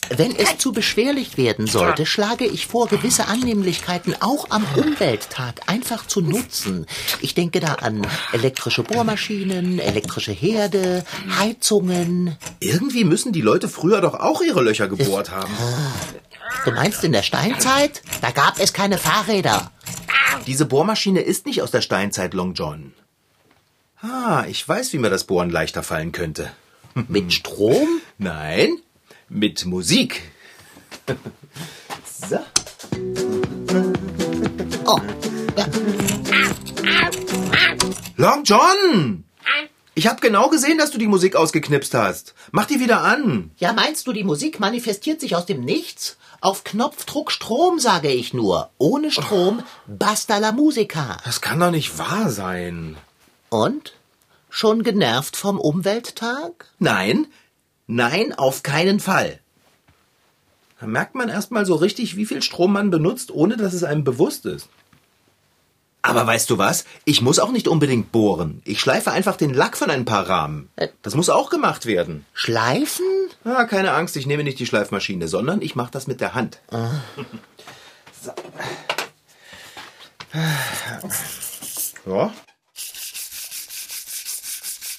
Wenn 0.10 0.36
es 0.36 0.58
zu 0.58 0.72
beschwerlich 0.72 1.38
werden 1.38 1.68
sollte, 1.68 2.06
schlage 2.06 2.46
ich 2.46 2.68
vor, 2.68 2.88
gewisse 2.88 3.28
Annehmlichkeiten 3.28 4.16
auch 4.20 4.48
am 4.50 4.66
Umwelttag 4.76 5.62
einfach 5.68 6.06
zu 6.06 6.22
nutzen. 6.22 6.86
Ich 7.22 7.34
denke 7.34 7.60
da 7.60 7.74
an 7.76 8.06
elektrische 8.32 8.84
Bohrmaschinen, 8.84 9.80
elektrische 9.80 10.32
Herde, 10.32 11.04
Heizungen. 11.40 12.38
Irgendwie 12.60 13.04
müssen 13.04 13.34
die 13.34 13.42
Leute 13.42 13.68
früher 13.68 14.02
doch 14.02 14.14
auch 14.14 14.42
ihre 14.42 14.62
Löcher 14.62 14.88
gebohrt 14.88 15.32
haben. 15.32 15.54
Du 16.64 16.72
meinst 16.72 17.04
in 17.04 17.12
der 17.12 17.24
Steinzeit? 17.24 18.02
Da 18.22 18.32
gab 18.32 18.60
es 18.60 18.74
keine 18.74 18.98
Fahrräder. 18.98 19.72
Diese 20.48 20.66
Bohrmaschine 20.66 21.22
ist 21.22 21.46
nicht 21.46 21.62
aus 21.62 21.72
der 21.72 21.82
Steinzeit, 21.82 22.34
Long 22.34 22.54
John. 22.54 22.94
Ah, 24.02 24.46
ich 24.48 24.68
weiß, 24.68 24.94
wie 24.94 25.00
mir 25.00 25.10
das 25.10 25.24
Bohren 25.24 25.50
leichter 25.50 25.82
fallen 25.82 26.12
könnte. 26.12 26.52
Mit 27.08 27.34
Strom? 27.34 27.88
Nein, 28.18 28.78
mit 29.30 29.66
Musik. 29.66 30.22
so. 32.06 32.40
Oh, 34.86 35.00
ja. 35.58 35.66
Long 38.18 38.44
John! 38.44 39.24
Ich 39.98 40.08
habe 40.08 40.20
genau 40.20 40.50
gesehen, 40.50 40.78
dass 40.78 40.92
du 40.92 40.98
die 40.98 41.08
Musik 41.08 41.38
ausgeknipst 41.38 41.94
hast. 41.94 42.34
Mach 42.52 42.66
die 42.66 42.82
wieder 42.82 43.02
an. 43.02 43.52
Ja, 43.58 43.72
meinst 43.72 44.08
du, 44.08 44.14
die 44.14 44.26
Musik 44.26 44.60
manifestiert 44.60 45.22
sich 45.22 45.38
aus 45.38 45.46
dem 45.46 45.62
Nichts? 45.62 46.18
Auf 46.42 46.66
Knopfdruck 46.66 47.32
Strom, 47.32 47.80
sage 47.80 48.10
ich 48.10 48.34
nur. 48.34 48.70
Ohne 48.78 49.10
Strom, 49.10 49.64
basta 49.88 50.38
la 50.38 50.52
musica. 50.52 51.18
Das 51.24 51.40
kann 51.40 51.62
doch 51.62 51.72
nicht 51.72 51.98
wahr 51.98 52.30
sein. 52.30 52.98
Und? 53.50 53.94
Schon 54.50 54.84
genervt 54.84 55.38
vom 55.38 55.60
Umwelttag? 55.60 56.68
Nein, 56.78 57.28
nein, 57.88 58.34
auf 58.34 58.64
keinen 58.64 59.00
Fall. 59.00 59.40
Da 60.80 60.88
merkt 60.88 61.16
man 61.16 61.30
erstmal 61.30 61.66
so 61.66 61.76
richtig, 61.76 62.18
wie 62.18 62.26
viel 62.26 62.42
Strom 62.42 62.74
man 62.74 62.92
benutzt, 62.92 63.32
ohne 63.32 63.58
dass 63.58 63.74
es 63.74 63.84
einem 63.84 64.04
bewusst 64.04 64.46
ist. 64.46 64.68
Aber 66.02 66.28
weißt 66.28 66.50
du 66.52 66.60
was? 66.60 66.86
Ich 67.04 67.22
muss 67.24 67.40
auch 67.40 67.52
nicht 67.52 67.68
unbedingt 67.68 68.12
bohren. 68.12 68.62
Ich 68.64 68.80
schleife 68.80 69.12
einfach 69.12 69.38
den 69.38 69.56
Lack 69.56 69.76
von 69.76 69.90
ein 69.90 70.06
paar 70.06 70.30
Rahmen. 70.30 70.70
Das 71.02 71.16
muss 71.16 71.30
auch 71.30 71.50
gemacht 71.50 71.88
werden. 71.88 72.26
Schleifen? 72.34 73.06
Ah, 73.44 73.64
keine 73.64 73.94
Angst, 73.94 74.16
ich 74.16 74.28
nehme 74.28 74.44
nicht 74.44 74.60
die 74.60 74.68
Schleifmaschine, 74.68 75.28
sondern 75.28 75.64
ich 75.64 75.76
mache 75.76 75.90
das 75.92 76.06
mit 76.06 76.22
der 76.22 76.36
Hand. 76.36 76.60
So. 78.22 78.34
Ja. 82.06 82.32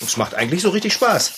Es 0.00 0.16
macht 0.16 0.34
eigentlich 0.34 0.62
so 0.62 0.70
richtig 0.70 0.92
Spaß. 0.92 1.32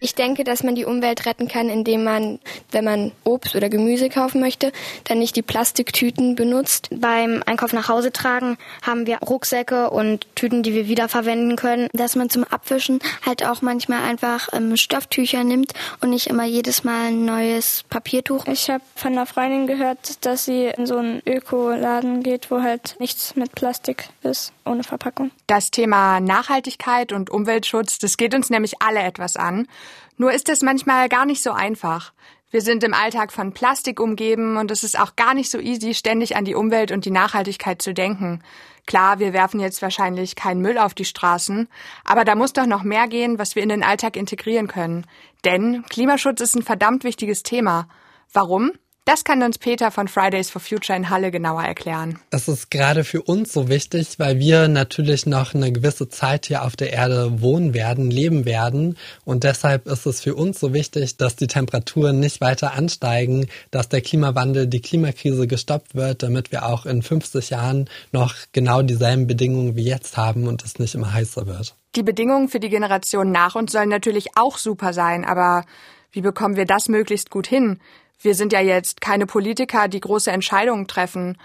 Ich 0.00 0.14
denke, 0.14 0.42
dass 0.42 0.62
man 0.64 0.74
die 0.74 0.84
Umwelt 0.84 1.26
retten 1.26 1.46
kann, 1.46 1.68
indem 1.68 2.02
man, 2.02 2.40
wenn 2.72 2.84
man 2.84 3.12
Obst 3.24 3.54
oder 3.54 3.68
Gemüse 3.68 4.08
kaufen 4.08 4.40
möchte, 4.40 4.72
dann 5.04 5.18
nicht 5.18 5.36
die 5.36 5.42
Plastiktüten 5.42 6.34
benutzt. 6.34 6.88
Beim 6.90 7.42
Einkauf 7.46 7.72
nach 7.72 7.88
Hause 7.88 8.12
tragen 8.12 8.58
haben 8.82 9.06
wir 9.06 9.18
Rucksäcke 9.18 9.90
und 9.90 10.26
Tüten, 10.34 10.62
die 10.62 10.74
wir 10.74 10.88
wiederverwenden 10.88 11.56
können. 11.56 11.88
Dass 11.92 12.16
man 12.16 12.30
zum 12.30 12.44
Abwischen 12.44 13.00
halt 13.24 13.44
auch 13.44 13.62
manchmal 13.62 14.02
einfach 14.02 14.48
ähm, 14.52 14.76
Stofftücher 14.76 15.44
nimmt 15.44 15.72
und 16.00 16.10
nicht 16.10 16.26
immer 16.28 16.44
jedes 16.44 16.84
Mal 16.84 17.08
ein 17.08 17.24
neues 17.24 17.84
Papiertuch. 17.88 18.46
Ich 18.46 18.70
habe 18.70 18.82
von 18.94 19.12
einer 19.12 19.26
Freundin 19.26 19.66
gehört, 19.66 20.24
dass 20.24 20.44
sie 20.44 20.66
in 20.66 20.86
so 20.86 20.96
einen 20.96 21.22
Ökoladen 21.26 22.22
geht, 22.22 22.50
wo 22.50 22.62
halt 22.62 22.96
nichts 22.98 23.36
mit 23.36 23.52
Plastik 23.52 24.08
ist, 24.22 24.52
ohne 24.64 24.84
Verpackung. 24.84 25.30
Das 25.46 25.70
Thema 25.70 26.20
Nachhaltigkeit 26.20 27.12
und 27.12 27.30
Umweltschutz, 27.30 27.98
das 27.98 28.16
geht 28.16 28.34
uns 28.34 28.50
nämlich 28.50 28.80
alle 28.80 29.00
etwas 29.00 29.36
an. 29.36 29.66
Nur 30.16 30.32
ist 30.32 30.48
es 30.48 30.62
manchmal 30.62 31.08
gar 31.08 31.26
nicht 31.26 31.42
so 31.42 31.52
einfach. 31.52 32.12
Wir 32.50 32.62
sind 32.62 32.82
im 32.82 32.94
Alltag 32.94 33.30
von 33.30 33.52
Plastik 33.52 34.00
umgeben 34.00 34.56
und 34.56 34.70
es 34.70 34.82
ist 34.82 34.98
auch 34.98 35.16
gar 35.16 35.34
nicht 35.34 35.50
so 35.50 35.58
easy, 35.58 35.92
ständig 35.92 36.34
an 36.34 36.46
die 36.46 36.54
Umwelt 36.54 36.92
und 36.92 37.04
die 37.04 37.10
Nachhaltigkeit 37.10 37.82
zu 37.82 37.92
denken. 37.92 38.42
Klar, 38.86 39.18
wir 39.18 39.34
werfen 39.34 39.60
jetzt 39.60 39.82
wahrscheinlich 39.82 40.34
keinen 40.34 40.62
Müll 40.62 40.78
auf 40.78 40.94
die 40.94 41.04
Straßen, 41.04 41.68
aber 42.04 42.24
da 42.24 42.34
muss 42.34 42.54
doch 42.54 42.64
noch 42.64 42.84
mehr 42.84 43.06
gehen, 43.06 43.38
was 43.38 43.54
wir 43.54 43.62
in 43.62 43.68
den 43.68 43.82
Alltag 43.82 44.16
integrieren 44.16 44.66
können. 44.66 45.04
Denn 45.44 45.84
Klimaschutz 45.90 46.40
ist 46.40 46.56
ein 46.56 46.62
verdammt 46.62 47.04
wichtiges 47.04 47.42
Thema. 47.42 47.86
Warum? 48.32 48.72
Das 49.04 49.24
kann 49.24 49.42
uns 49.42 49.56
Peter 49.56 49.90
von 49.90 50.06
Fridays 50.06 50.50
for 50.50 50.60
Future 50.60 50.94
in 50.94 51.08
Halle 51.08 51.30
genauer 51.30 51.62
erklären. 51.62 52.18
Es 52.30 52.46
ist 52.46 52.70
gerade 52.70 53.04
für 53.04 53.22
uns 53.22 53.54
so 53.54 53.70
wichtig, 53.70 54.18
weil 54.18 54.38
wir 54.38 54.68
natürlich 54.68 55.24
noch 55.24 55.54
eine 55.54 55.72
gewisse 55.72 56.10
Zeit 56.10 56.44
hier 56.44 56.62
auf 56.62 56.76
der 56.76 56.92
Erde 56.92 57.40
wohnen 57.40 57.72
werden, 57.72 58.10
leben 58.10 58.44
werden. 58.44 58.98
Und 59.24 59.44
deshalb 59.44 59.86
ist 59.86 60.04
es 60.04 60.20
für 60.20 60.34
uns 60.34 60.60
so 60.60 60.74
wichtig, 60.74 61.16
dass 61.16 61.36
die 61.36 61.46
Temperaturen 61.46 62.20
nicht 62.20 62.42
weiter 62.42 62.74
ansteigen, 62.74 63.46
dass 63.70 63.88
der 63.88 64.02
Klimawandel, 64.02 64.66
die 64.66 64.82
Klimakrise 64.82 65.46
gestoppt 65.46 65.94
wird, 65.94 66.22
damit 66.22 66.52
wir 66.52 66.66
auch 66.66 66.84
in 66.84 67.00
50 67.00 67.48
Jahren 67.48 67.88
noch 68.12 68.34
genau 68.52 68.82
dieselben 68.82 69.26
Bedingungen 69.26 69.74
wie 69.74 69.84
jetzt 69.84 70.18
haben 70.18 70.46
und 70.46 70.62
es 70.64 70.78
nicht 70.78 70.94
immer 70.94 71.14
heißer 71.14 71.46
wird. 71.46 71.74
Die 71.96 72.02
Bedingungen 72.02 72.48
für 72.48 72.60
die 72.60 72.68
Generation 72.68 73.32
nach 73.32 73.54
uns 73.54 73.72
sollen 73.72 73.88
natürlich 73.88 74.36
auch 74.36 74.58
super 74.58 74.92
sein, 74.92 75.24
aber 75.24 75.64
wie 76.12 76.20
bekommen 76.20 76.56
wir 76.56 76.66
das 76.66 76.88
möglichst 76.88 77.30
gut 77.30 77.46
hin? 77.46 77.80
Wir 78.20 78.34
sind 78.34 78.52
ja 78.52 78.60
jetzt 78.60 79.00
keine 79.00 79.26
Politiker, 79.26 79.86
die 79.86 80.00
große 80.00 80.30
Entscheidungen 80.30 80.88
treffen. 80.88 81.36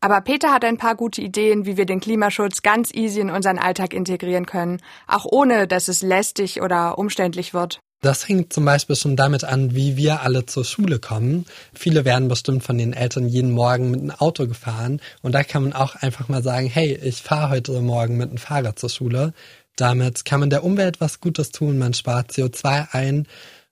Aber 0.00 0.20
Peter 0.20 0.52
hat 0.52 0.64
ein 0.64 0.76
paar 0.76 0.94
gute 0.94 1.20
Ideen, 1.22 1.64
wie 1.66 1.76
wir 1.76 1.86
den 1.86 2.00
Klimaschutz 2.00 2.62
ganz 2.62 2.92
easy 2.94 3.20
in 3.20 3.30
unseren 3.30 3.58
Alltag 3.58 3.94
integrieren 3.94 4.46
können, 4.46 4.80
auch 5.06 5.24
ohne 5.24 5.66
dass 5.66 5.88
es 5.88 6.02
lästig 6.02 6.60
oder 6.60 6.98
umständlich 6.98 7.54
wird. 7.54 7.80
Das 8.00 8.28
hängt 8.28 8.52
zum 8.52 8.64
Beispiel 8.64 8.94
schon 8.94 9.16
damit 9.16 9.42
an, 9.42 9.74
wie 9.74 9.96
wir 9.96 10.22
alle 10.22 10.46
zur 10.46 10.64
Schule 10.64 11.00
kommen. 11.00 11.46
Viele 11.74 12.04
werden 12.04 12.28
bestimmt 12.28 12.62
von 12.62 12.78
den 12.78 12.92
Eltern 12.92 13.26
jeden 13.26 13.50
Morgen 13.50 13.90
mit 13.90 14.00
einem 14.00 14.12
Auto 14.12 14.46
gefahren 14.46 15.00
und 15.22 15.32
da 15.32 15.42
kann 15.42 15.64
man 15.64 15.72
auch 15.72 15.96
einfach 15.96 16.28
mal 16.28 16.42
sagen, 16.42 16.68
hey, 16.68 16.96
ich 17.02 17.22
fahre 17.22 17.50
heute 17.50 17.80
Morgen 17.80 18.16
mit 18.16 18.28
einem 18.28 18.38
Fahrrad 18.38 18.78
zur 18.78 18.90
Schule. 18.90 19.32
Damit 19.74 20.24
kann 20.24 20.38
man 20.38 20.50
der 20.50 20.62
Umwelt 20.62 21.00
was 21.00 21.20
Gutes 21.20 21.50
tun, 21.50 21.78
man 21.78 21.92
spart 21.92 22.30
CO2 22.30 22.88
ein 22.92 23.26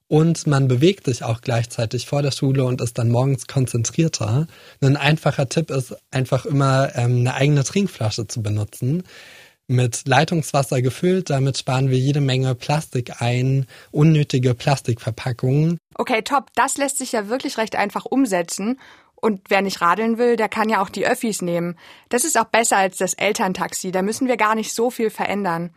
und 0.08 0.46
man 0.46 0.68
bewegt 0.68 1.06
sich 1.06 1.24
auch 1.24 1.40
gleichzeitig 1.40 2.06
vor 2.06 2.22
der 2.22 2.30
Schule 2.30 2.64
und 2.64 2.80
ist 2.80 2.98
dann 2.98 3.10
morgens 3.10 3.46
konzentrierter. 3.46 4.46
Ein 4.80 4.96
einfacher 4.96 5.48
Tipp 5.48 5.70
ist 5.70 5.96
einfach 6.10 6.46
immer 6.46 6.94
ähm, 6.94 7.18
eine 7.20 7.34
eigene 7.34 7.64
Trinkflasche 7.64 8.26
zu 8.26 8.42
benutzen. 8.42 9.02
Mit 9.68 10.06
Leitungswasser 10.06 10.80
gefüllt, 10.80 11.28
damit 11.28 11.58
sparen 11.58 11.90
wir 11.90 11.98
jede 11.98 12.20
Menge 12.20 12.54
Plastik 12.54 13.20
ein, 13.20 13.66
unnötige 13.90 14.54
Plastikverpackungen. 14.54 15.78
Okay, 15.96 16.22
top, 16.22 16.50
das 16.54 16.76
lässt 16.76 16.98
sich 16.98 17.10
ja 17.10 17.28
wirklich 17.28 17.58
recht 17.58 17.74
einfach 17.74 18.04
umsetzen. 18.04 18.78
Und 19.16 19.40
wer 19.48 19.62
nicht 19.62 19.80
radeln 19.80 20.18
will, 20.18 20.36
der 20.36 20.48
kann 20.48 20.68
ja 20.68 20.80
auch 20.80 20.90
die 20.90 21.06
Öffis 21.06 21.42
nehmen. 21.42 21.76
Das 22.10 22.24
ist 22.24 22.38
auch 22.38 22.44
besser 22.44 22.76
als 22.76 22.98
das 22.98 23.14
Elterntaxi, 23.14 23.90
da 23.90 24.02
müssen 24.02 24.28
wir 24.28 24.36
gar 24.36 24.54
nicht 24.54 24.72
so 24.72 24.90
viel 24.90 25.10
verändern. 25.10 25.70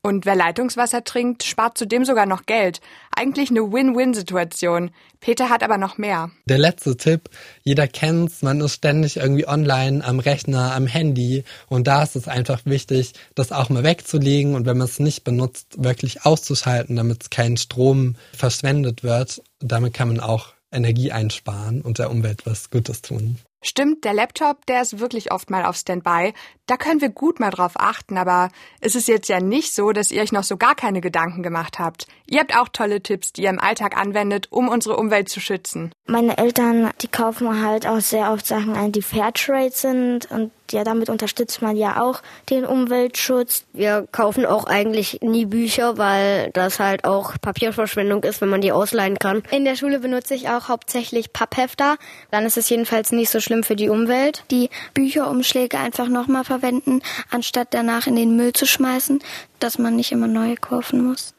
Und 0.00 0.26
wer 0.26 0.36
Leitungswasser 0.36 1.02
trinkt, 1.02 1.42
spart 1.42 1.76
zudem 1.76 2.04
sogar 2.04 2.24
noch 2.24 2.46
Geld. 2.46 2.80
Eigentlich 3.14 3.50
eine 3.50 3.72
Win-Win-Situation. 3.72 4.90
Peter 5.18 5.50
hat 5.50 5.64
aber 5.64 5.76
noch 5.76 5.98
mehr. 5.98 6.30
Der 6.46 6.58
letzte 6.58 6.96
Tipp, 6.96 7.28
jeder 7.64 7.88
kennt's, 7.88 8.42
man 8.42 8.60
ist 8.60 8.74
ständig 8.74 9.16
irgendwie 9.16 9.48
online, 9.48 10.04
am 10.04 10.20
Rechner, 10.20 10.72
am 10.72 10.86
Handy 10.86 11.42
und 11.66 11.88
da 11.88 12.04
ist 12.04 12.14
es 12.14 12.28
einfach 12.28 12.60
wichtig, 12.64 13.14
das 13.34 13.50
auch 13.50 13.70
mal 13.70 13.82
wegzulegen 13.82 14.54
und 14.54 14.66
wenn 14.66 14.78
man 14.78 14.86
es 14.86 15.00
nicht 15.00 15.24
benutzt, 15.24 15.82
wirklich 15.82 16.24
auszuschalten, 16.24 16.94
damit 16.94 17.32
kein 17.32 17.56
Strom 17.56 18.14
verschwendet 18.32 19.02
wird. 19.02 19.42
Damit 19.58 19.94
kann 19.94 20.08
man 20.08 20.20
auch 20.20 20.54
Energie 20.70 21.10
einsparen 21.10 21.82
und 21.82 21.98
der 21.98 22.10
Umwelt 22.10 22.46
was 22.46 22.70
Gutes 22.70 23.02
tun. 23.02 23.38
Stimmt, 23.60 24.04
der 24.04 24.14
Laptop, 24.14 24.66
der 24.66 24.82
ist 24.82 25.00
wirklich 25.00 25.32
oft 25.32 25.50
mal 25.50 25.64
auf 25.64 25.76
Standby. 25.76 26.32
Da 26.66 26.76
können 26.76 27.00
wir 27.00 27.08
gut 27.08 27.40
mal 27.40 27.50
drauf 27.50 27.72
achten, 27.74 28.16
aber 28.16 28.50
es 28.80 28.94
ist 28.94 29.08
jetzt 29.08 29.28
ja 29.28 29.40
nicht 29.40 29.74
so, 29.74 29.90
dass 29.90 30.12
ihr 30.12 30.22
euch 30.22 30.30
noch 30.30 30.44
so 30.44 30.56
gar 30.56 30.76
keine 30.76 31.00
Gedanken 31.00 31.42
gemacht 31.42 31.78
habt. 31.78 32.06
Ihr 32.26 32.40
habt 32.40 32.56
auch 32.56 32.68
tolle 32.68 33.02
Tipps, 33.02 33.32
die 33.32 33.42
ihr 33.42 33.50
im 33.50 33.58
Alltag 33.58 33.96
anwendet, 33.96 34.46
um 34.50 34.68
unsere 34.68 34.96
Umwelt 34.96 35.28
zu 35.28 35.40
schützen. 35.40 35.90
Meine 36.06 36.38
Eltern, 36.38 36.90
die 37.00 37.08
kaufen 37.08 37.62
halt 37.62 37.86
auch 37.86 38.00
sehr 38.00 38.32
oft 38.32 38.46
Sachen 38.46 38.74
ein, 38.74 38.92
die 38.92 39.02
Fairtrade 39.02 39.72
sind 39.72 40.30
und 40.30 40.52
Ja, 40.72 40.84
damit 40.84 41.08
unterstützt 41.08 41.62
man 41.62 41.76
ja 41.76 42.02
auch 42.02 42.22
den 42.50 42.64
Umweltschutz. 42.64 43.64
Wir 43.72 44.06
kaufen 44.10 44.46
auch 44.46 44.64
eigentlich 44.64 45.20
nie 45.22 45.46
Bücher, 45.46 45.98
weil 45.98 46.50
das 46.52 46.78
halt 46.78 47.04
auch 47.04 47.34
Papierverschwendung 47.40 48.22
ist, 48.24 48.40
wenn 48.40 48.48
man 48.48 48.60
die 48.60 48.72
ausleihen 48.72 49.18
kann. 49.18 49.42
In 49.50 49.64
der 49.64 49.76
Schule 49.76 50.00
benutze 50.00 50.34
ich 50.34 50.48
auch 50.48 50.68
hauptsächlich 50.68 51.32
Papphefter. 51.32 51.96
Dann 52.30 52.44
ist 52.44 52.56
es 52.56 52.68
jedenfalls 52.68 53.12
nicht 53.12 53.30
so 53.30 53.40
schlimm 53.40 53.62
für 53.62 53.76
die 53.76 53.88
Umwelt. 53.88 54.44
Die 54.50 54.70
Bücherumschläge 54.94 55.78
einfach 55.78 56.08
nochmal 56.08 56.44
verwenden, 56.44 57.02
anstatt 57.30 57.68
danach 57.72 58.06
in 58.06 58.16
den 58.16 58.36
Müll 58.36 58.52
zu 58.52 58.66
schmeißen, 58.66 59.20
dass 59.58 59.78
man 59.78 59.96
nicht 59.96 60.12
immer 60.12 60.26
neue 60.26 60.56
kaufen 60.56 61.04
muss. 61.04 61.34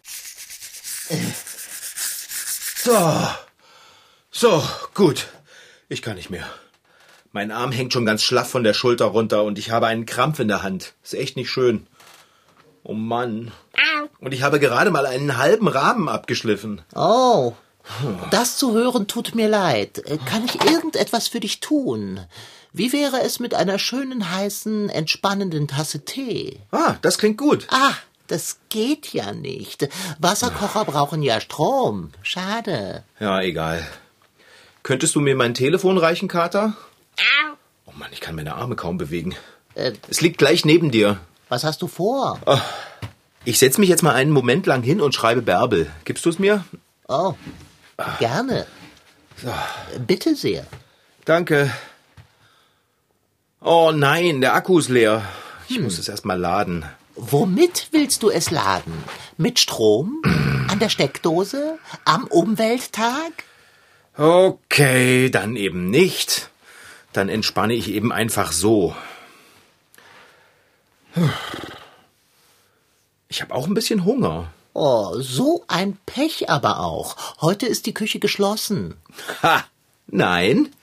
So. 2.83 3.27
So, 4.31 4.63
gut. 4.93 5.27
Ich 5.89 6.01
kann 6.01 6.15
nicht 6.15 6.29
mehr. 6.29 6.47
Mein 7.31 7.51
Arm 7.51 7.71
hängt 7.71 7.93
schon 7.93 8.05
ganz 8.05 8.23
schlaff 8.23 8.49
von 8.49 8.63
der 8.63 8.73
Schulter 8.73 9.05
runter 9.05 9.43
und 9.43 9.59
ich 9.59 9.69
habe 9.69 9.87
einen 9.87 10.05
Krampf 10.05 10.39
in 10.39 10.47
der 10.47 10.63
Hand. 10.63 10.93
Ist 11.03 11.13
echt 11.13 11.35
nicht 11.35 11.49
schön. 11.51 11.85
Oh 12.83 12.93
Mann. 12.93 13.51
Und 14.19 14.33
ich 14.33 14.41
habe 14.41 14.59
gerade 14.59 14.89
mal 14.89 15.05
einen 15.05 15.37
halben 15.37 15.67
Rahmen 15.67 16.09
abgeschliffen. 16.09 16.81
Oh, 16.95 17.53
das 18.31 18.57
zu 18.57 18.73
hören 18.73 19.07
tut 19.07 19.35
mir 19.35 19.47
leid. 19.47 19.99
Äh, 20.05 20.17
Kann 20.25 20.45
ich 20.45 20.55
irgendetwas 20.63 21.27
für 21.27 21.39
dich 21.39 21.59
tun? 21.59 22.19
Wie 22.71 22.93
wäre 22.93 23.21
es 23.21 23.39
mit 23.39 23.53
einer 23.53 23.79
schönen, 23.79 24.31
heißen, 24.31 24.89
entspannenden 24.89 25.67
Tasse 25.67 26.05
Tee? 26.05 26.59
Ah, 26.71 26.95
das 27.01 27.17
klingt 27.17 27.37
gut. 27.37 27.67
Ah, 27.71 27.93
das 28.27 28.59
geht 28.69 29.11
ja 29.13 29.31
nicht. 29.33 29.89
Wasserkocher 30.19 30.85
brauchen 30.85 31.23
ja 31.23 31.41
Strom. 31.41 32.11
Schade. 32.21 33.03
Ja, 33.19 33.41
egal. 33.41 33.85
Könntest 34.83 35.15
du 35.15 35.19
mir 35.19 35.35
mein 35.35 35.55
Telefon 35.55 35.97
reichen, 35.97 36.27
Kater? 36.27 36.75
Oh 37.85 37.91
Mann, 37.95 38.09
ich 38.11 38.21
kann 38.21 38.35
meine 38.35 38.55
Arme 38.55 38.75
kaum 38.75 38.97
bewegen. 38.97 39.35
Äh, 39.75 39.93
Es 40.09 40.21
liegt 40.21 40.37
gleich 40.37 40.65
neben 40.65 40.91
dir. 40.91 41.19
was 41.49 41.63
hast 41.63 41.81
du 41.81 41.87
vor? 41.87 42.39
Ich 43.45 43.57
setze 43.59 43.79
mich 43.79 43.89
jetzt 43.89 44.03
mal 44.03 44.13
einen 44.15 44.31
Moment 44.31 44.65
lang 44.67 44.83
hin 44.83 45.01
und 45.01 45.15
schreibe 45.15 45.41
Bärbel. 45.41 45.89
Gibst 46.05 46.25
du 46.25 46.29
es 46.29 46.39
mir? 46.39 46.63
Oh, 47.07 47.33
gerne. 48.19 48.65
Bitte 50.05 50.35
sehr. 50.35 50.65
Danke. 51.25 51.71
Oh 53.61 53.91
nein, 53.93 54.41
der 54.41 54.53
Akku 54.53 54.79
ist 54.79 54.89
leer. 54.89 55.23
Ich 55.67 55.79
muss 55.79 55.97
es 55.99 56.07
erst 56.09 56.25
mal 56.25 56.39
laden. 56.39 56.85
Womit 57.15 57.87
willst 57.91 58.23
du 58.23 58.29
es 58.29 58.51
laden? 58.51 58.93
Mit 59.37 59.59
Strom? 59.59 60.21
An 60.69 60.79
der 60.79 60.89
Steckdose? 60.89 61.77
Am 62.05 62.25
Umwelttag? 62.25 63.31
Okay, 64.15 65.29
dann 65.29 65.55
eben 65.55 65.89
nicht. 65.89 66.49
Dann 67.13 67.29
entspanne 67.29 67.73
ich 67.73 67.89
eben 67.89 68.11
einfach 68.11 68.51
so. 68.51 68.95
Ich 73.27 73.41
habe 73.41 73.53
auch 73.53 73.67
ein 73.67 73.73
bisschen 73.73 74.05
Hunger. 74.05 74.51
Oh, 74.73 75.19
so 75.19 75.63
ein 75.67 75.97
Pech 76.05 76.49
aber 76.49 76.79
auch. 76.79 77.15
Heute 77.41 77.65
ist 77.65 77.85
die 77.85 77.93
Küche 77.93 78.19
geschlossen. 78.19 78.95
Ha! 79.41 79.63
Nein, 80.07 80.73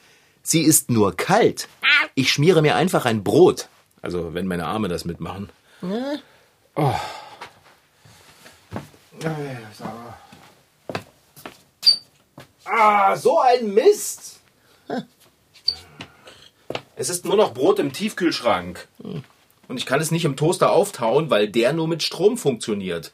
sie 0.43 0.63
ist 0.63 0.91
nur 0.91 1.17
kalt. 1.17 1.69
Ich 2.15 2.33
schmiere 2.33 2.63
mir 2.63 2.77
einfach 2.77 3.05
ein 3.05 3.25
Brot. 3.25 3.69
Also, 4.03 4.35
wenn 4.35 4.47
meine 4.47 4.67
Arme 4.67 4.89
das 4.89 5.05
mitmachen. 5.05 5.51
Oh. 6.75 6.95
Ah, 12.65 13.17
so 13.17 13.41
ein 13.41 13.73
Mist! 13.73 14.36
Es 16.99 17.11
ist 17.11 17.27
nur 17.27 17.37
noch 17.37 17.53
Brot 17.53 17.79
im 17.79 17.93
Tiefkühlschrank. 17.93 18.89
Und 19.69 19.77
ich 19.77 19.85
kann 19.85 20.01
es 20.01 20.11
nicht 20.11 20.25
im 20.25 20.37
Toaster 20.37 20.73
auftauen, 20.73 21.29
weil 21.29 21.47
der 21.47 21.75
nur 21.75 21.89
mit 21.89 22.03
Strom 22.03 22.39
funktioniert. 22.39 23.13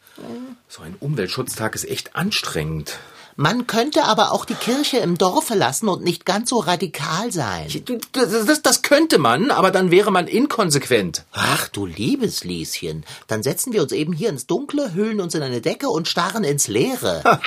So 0.68 0.82
ein 0.82 0.94
Umweltschutztag 1.00 1.74
ist 1.74 1.88
echt 1.90 2.14
anstrengend. 2.14 2.98
Man 3.34 3.66
könnte 3.66 4.04
aber 4.04 4.30
auch 4.32 4.44
die 4.44 4.54
Kirche 4.54 4.98
im 4.98 5.18
Dorfe 5.18 5.54
lassen 5.54 5.88
und 5.88 6.04
nicht 6.04 6.26
ganz 6.26 6.50
so 6.50 6.58
radikal 6.58 7.32
sein. 7.32 7.66
Das, 8.12 8.44
das, 8.44 8.62
das 8.62 8.82
könnte 8.82 9.18
man, 9.18 9.50
aber 9.50 9.70
dann 9.70 9.90
wäre 9.90 10.12
man 10.12 10.28
inkonsequent. 10.28 11.24
Ach 11.32 11.66
du 11.68 11.86
liebes 11.86 12.44
Lieschen, 12.44 13.04
dann 13.26 13.42
setzen 13.42 13.72
wir 13.72 13.82
uns 13.82 13.92
eben 13.92 14.12
hier 14.12 14.28
ins 14.28 14.46
Dunkle, 14.46 14.94
hüllen 14.94 15.20
uns 15.20 15.34
in 15.34 15.42
eine 15.42 15.62
Decke 15.62 15.88
und 15.88 16.08
starren 16.08 16.44
ins 16.44 16.68
Leere. 16.68 17.40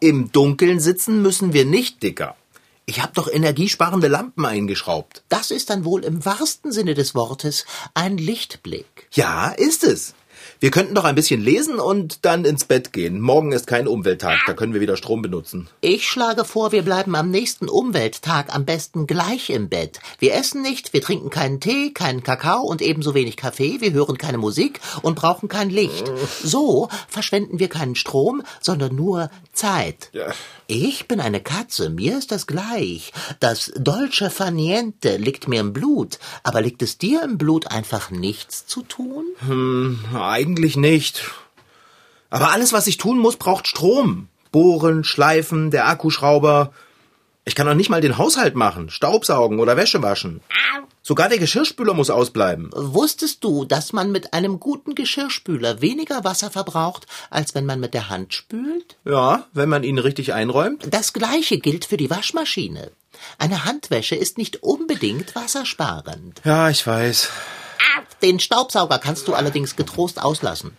Im 0.00 0.32
Dunkeln 0.32 0.80
sitzen 0.80 1.22
müssen 1.22 1.52
wir 1.52 1.64
nicht, 1.64 2.02
Dicker. 2.02 2.36
Ich 2.88 3.02
habe 3.02 3.12
doch 3.14 3.30
energiesparende 3.30 4.08
Lampen 4.08 4.46
eingeschraubt. 4.46 5.22
Das 5.28 5.50
ist 5.50 5.68
dann 5.68 5.84
wohl 5.84 6.04
im 6.04 6.24
wahrsten 6.24 6.72
Sinne 6.72 6.94
des 6.94 7.14
Wortes 7.14 7.66
ein 7.92 8.16
Lichtblick. 8.16 9.08
Ja, 9.12 9.50
ist 9.50 9.84
es. 9.84 10.14
Wir 10.60 10.72
könnten 10.72 10.96
doch 10.96 11.04
ein 11.04 11.14
bisschen 11.14 11.40
lesen 11.40 11.78
und 11.78 12.24
dann 12.24 12.44
ins 12.44 12.64
Bett 12.64 12.92
gehen. 12.92 13.20
Morgen 13.20 13.52
ist 13.52 13.68
kein 13.68 13.86
Umwelttag, 13.86 14.40
da 14.48 14.54
können 14.54 14.74
wir 14.74 14.80
wieder 14.80 14.96
Strom 14.96 15.22
benutzen. 15.22 15.68
Ich 15.82 16.08
schlage 16.08 16.44
vor, 16.44 16.72
wir 16.72 16.82
bleiben 16.82 17.14
am 17.14 17.30
nächsten 17.30 17.68
Umwelttag 17.68 18.52
am 18.52 18.64
besten 18.64 19.06
gleich 19.06 19.50
im 19.50 19.68
Bett. 19.68 20.00
Wir 20.18 20.34
essen 20.34 20.62
nicht, 20.62 20.92
wir 20.92 21.00
trinken 21.00 21.30
keinen 21.30 21.60
Tee, 21.60 21.92
keinen 21.92 22.24
Kakao 22.24 22.62
und 22.62 22.82
ebenso 22.82 23.14
wenig 23.14 23.36
Kaffee, 23.36 23.80
wir 23.80 23.92
hören 23.92 24.18
keine 24.18 24.38
Musik 24.38 24.80
und 25.02 25.14
brauchen 25.14 25.48
kein 25.48 25.70
Licht. 25.70 26.10
So 26.42 26.88
verschwenden 27.06 27.60
wir 27.60 27.68
keinen 27.68 27.94
Strom, 27.94 28.42
sondern 28.60 28.96
nur 28.96 29.30
Zeit. 29.52 30.10
Ja. 30.12 30.32
Ich 30.66 31.06
bin 31.06 31.20
eine 31.20 31.40
Katze, 31.40 31.88
mir 31.88 32.18
ist 32.18 32.32
das 32.32 32.48
gleich. 32.48 33.12
Das 33.38 33.72
Dolce 33.76 34.28
far 34.28 34.50
niente 34.50 35.18
liegt 35.18 35.46
mir 35.46 35.60
im 35.60 35.72
Blut, 35.72 36.18
aber 36.42 36.60
liegt 36.60 36.82
es 36.82 36.98
dir 36.98 37.22
im 37.22 37.38
Blut 37.38 37.68
einfach 37.68 38.10
nichts 38.10 38.66
zu 38.66 38.82
tun? 38.82 39.24
Eigentlich 40.14 40.47
nicht. 40.54 41.30
Aber 42.30 42.52
alles, 42.52 42.72
was 42.72 42.86
ich 42.86 42.96
tun 42.96 43.18
muss, 43.18 43.36
braucht 43.36 43.66
Strom. 43.66 44.28
Bohren, 44.52 45.04
schleifen, 45.04 45.70
der 45.70 45.88
Akkuschrauber. 45.88 46.72
Ich 47.44 47.54
kann 47.54 47.66
doch 47.66 47.74
nicht 47.74 47.90
mal 47.90 48.00
den 48.00 48.18
Haushalt 48.18 48.54
machen, 48.56 48.90
Staubsaugen 48.90 49.58
oder 49.58 49.76
Wäsche 49.76 50.02
waschen. 50.02 50.42
Sogar 51.02 51.30
der 51.30 51.38
Geschirrspüler 51.38 51.94
muss 51.94 52.10
ausbleiben. 52.10 52.68
Wusstest 52.74 53.42
du, 53.42 53.64
dass 53.64 53.94
man 53.94 54.12
mit 54.12 54.34
einem 54.34 54.60
guten 54.60 54.94
Geschirrspüler 54.94 55.80
weniger 55.80 56.24
Wasser 56.24 56.50
verbraucht, 56.50 57.06
als 57.30 57.54
wenn 57.54 57.64
man 57.64 57.80
mit 57.80 57.94
der 57.94 58.10
Hand 58.10 58.34
spült? 58.34 58.96
Ja, 59.06 59.46
wenn 59.54 59.70
man 59.70 59.84
ihn 59.84 59.96
richtig 59.98 60.34
einräumt. 60.34 60.86
Das 60.90 61.14
gleiche 61.14 61.58
gilt 61.58 61.86
für 61.86 61.96
die 61.96 62.10
Waschmaschine. 62.10 62.90
Eine 63.38 63.64
Handwäsche 63.64 64.14
ist 64.14 64.36
nicht 64.36 64.62
unbedingt 64.62 65.34
wassersparend. 65.34 66.42
Ja, 66.44 66.68
ich 66.68 66.86
weiß. 66.86 67.30
Den 68.22 68.40
Staubsauger 68.40 68.98
kannst 68.98 69.28
du 69.28 69.34
allerdings 69.34 69.76
getrost 69.76 70.20
auslassen. 70.20 70.76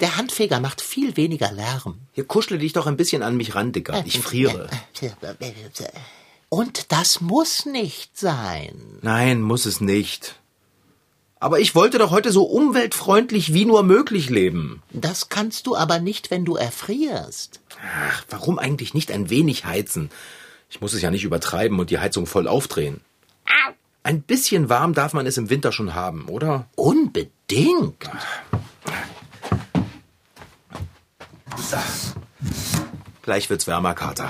Der 0.00 0.16
Handfeger 0.16 0.60
macht 0.60 0.80
viel 0.80 1.16
weniger 1.16 1.52
Lärm. 1.52 1.98
Hier 2.12 2.24
kuschle 2.24 2.58
dich 2.58 2.72
doch 2.72 2.86
ein 2.86 2.96
bisschen 2.96 3.22
an 3.22 3.36
mich 3.36 3.54
ran, 3.54 3.72
Dicker. 3.72 4.02
Ich 4.06 4.18
friere. 4.18 4.68
Und 6.48 6.92
das 6.92 7.20
muss 7.20 7.66
nicht 7.66 8.18
sein. 8.18 8.98
Nein, 9.02 9.40
muss 9.42 9.66
es 9.66 9.80
nicht. 9.80 10.36
Aber 11.40 11.60
ich 11.60 11.74
wollte 11.74 11.98
doch 11.98 12.10
heute 12.10 12.32
so 12.32 12.44
umweltfreundlich 12.44 13.52
wie 13.52 13.66
nur 13.66 13.82
möglich 13.82 14.30
leben. 14.30 14.82
Das 14.92 15.28
kannst 15.28 15.66
du 15.66 15.76
aber 15.76 15.98
nicht, 15.98 16.30
wenn 16.30 16.44
du 16.44 16.56
erfrierst. 16.56 17.60
Ach, 18.08 18.24
warum 18.30 18.58
eigentlich 18.58 18.94
nicht 18.94 19.12
ein 19.12 19.28
wenig 19.28 19.64
heizen? 19.66 20.10
Ich 20.70 20.80
muss 20.80 20.94
es 20.94 21.02
ja 21.02 21.10
nicht 21.10 21.24
übertreiben 21.24 21.78
und 21.78 21.90
die 21.90 21.98
Heizung 21.98 22.26
voll 22.26 22.48
aufdrehen. 22.48 23.00
Ein 24.06 24.20
bisschen 24.20 24.68
warm 24.68 24.92
darf 24.92 25.14
man 25.14 25.24
es 25.24 25.38
im 25.38 25.48
Winter 25.48 25.72
schon 25.72 25.94
haben, 25.94 26.28
oder? 26.28 26.66
Unbedingt. 26.76 28.04
So. 31.56 31.78
Gleich 33.22 33.48
wird's 33.48 33.66
wärmer, 33.66 33.94
Kater. 33.94 34.28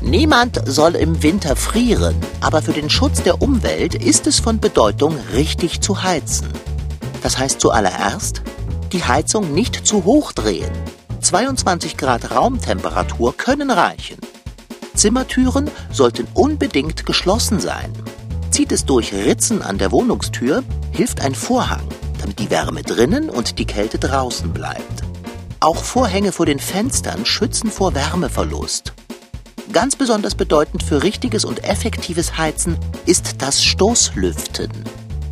Niemand 0.00 0.62
soll 0.66 0.96
im 0.96 1.22
Winter 1.22 1.56
frieren, 1.56 2.16
aber 2.40 2.62
für 2.62 2.72
den 2.72 2.88
Schutz 2.88 3.22
der 3.22 3.42
Umwelt 3.42 3.94
ist 3.94 4.26
es 4.26 4.40
von 4.40 4.58
Bedeutung, 4.58 5.18
richtig 5.34 5.82
zu 5.82 6.02
heizen. 6.02 6.48
Das 7.22 7.36
heißt 7.36 7.60
zuallererst, 7.60 8.40
die 8.92 9.04
Heizung 9.04 9.52
nicht 9.52 9.86
zu 9.86 10.04
hoch 10.04 10.32
drehen. 10.32 10.72
22 11.20 11.98
Grad 11.98 12.30
Raumtemperatur 12.30 13.36
können 13.36 13.70
reichen. 13.70 14.16
Zimmertüren 14.94 15.70
sollten 15.90 16.26
unbedingt 16.34 17.06
geschlossen 17.06 17.60
sein. 17.60 17.92
Zieht 18.50 18.72
es 18.72 18.84
durch 18.84 19.12
Ritzen 19.12 19.62
an 19.62 19.78
der 19.78 19.90
Wohnungstür, 19.90 20.62
hilft 20.92 21.20
ein 21.20 21.34
Vorhang, 21.34 21.82
damit 22.20 22.38
die 22.38 22.50
Wärme 22.50 22.82
drinnen 22.82 23.28
und 23.28 23.58
die 23.58 23.66
Kälte 23.66 23.98
draußen 23.98 24.52
bleibt. 24.52 25.02
Auch 25.60 25.82
Vorhänge 25.82 26.30
vor 26.30 26.46
den 26.46 26.58
Fenstern 26.58 27.26
schützen 27.26 27.70
vor 27.70 27.94
Wärmeverlust. 27.94 28.92
Ganz 29.72 29.96
besonders 29.96 30.34
bedeutend 30.34 30.82
für 30.82 31.02
richtiges 31.02 31.44
und 31.44 31.64
effektives 31.64 32.38
Heizen 32.38 32.76
ist 33.06 33.42
das 33.42 33.64
Stoßlüften. 33.64 34.70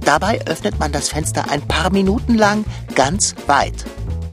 Dabei 0.05 0.45
öffnet 0.47 0.79
man 0.81 0.91
das 0.91 1.11
Fenster 1.11 1.51
ein 1.51 1.63
paar 1.69 1.93
Minuten 1.93 2.35
lang 2.35 2.65
ganz 2.95 3.37
weit. 3.47 3.85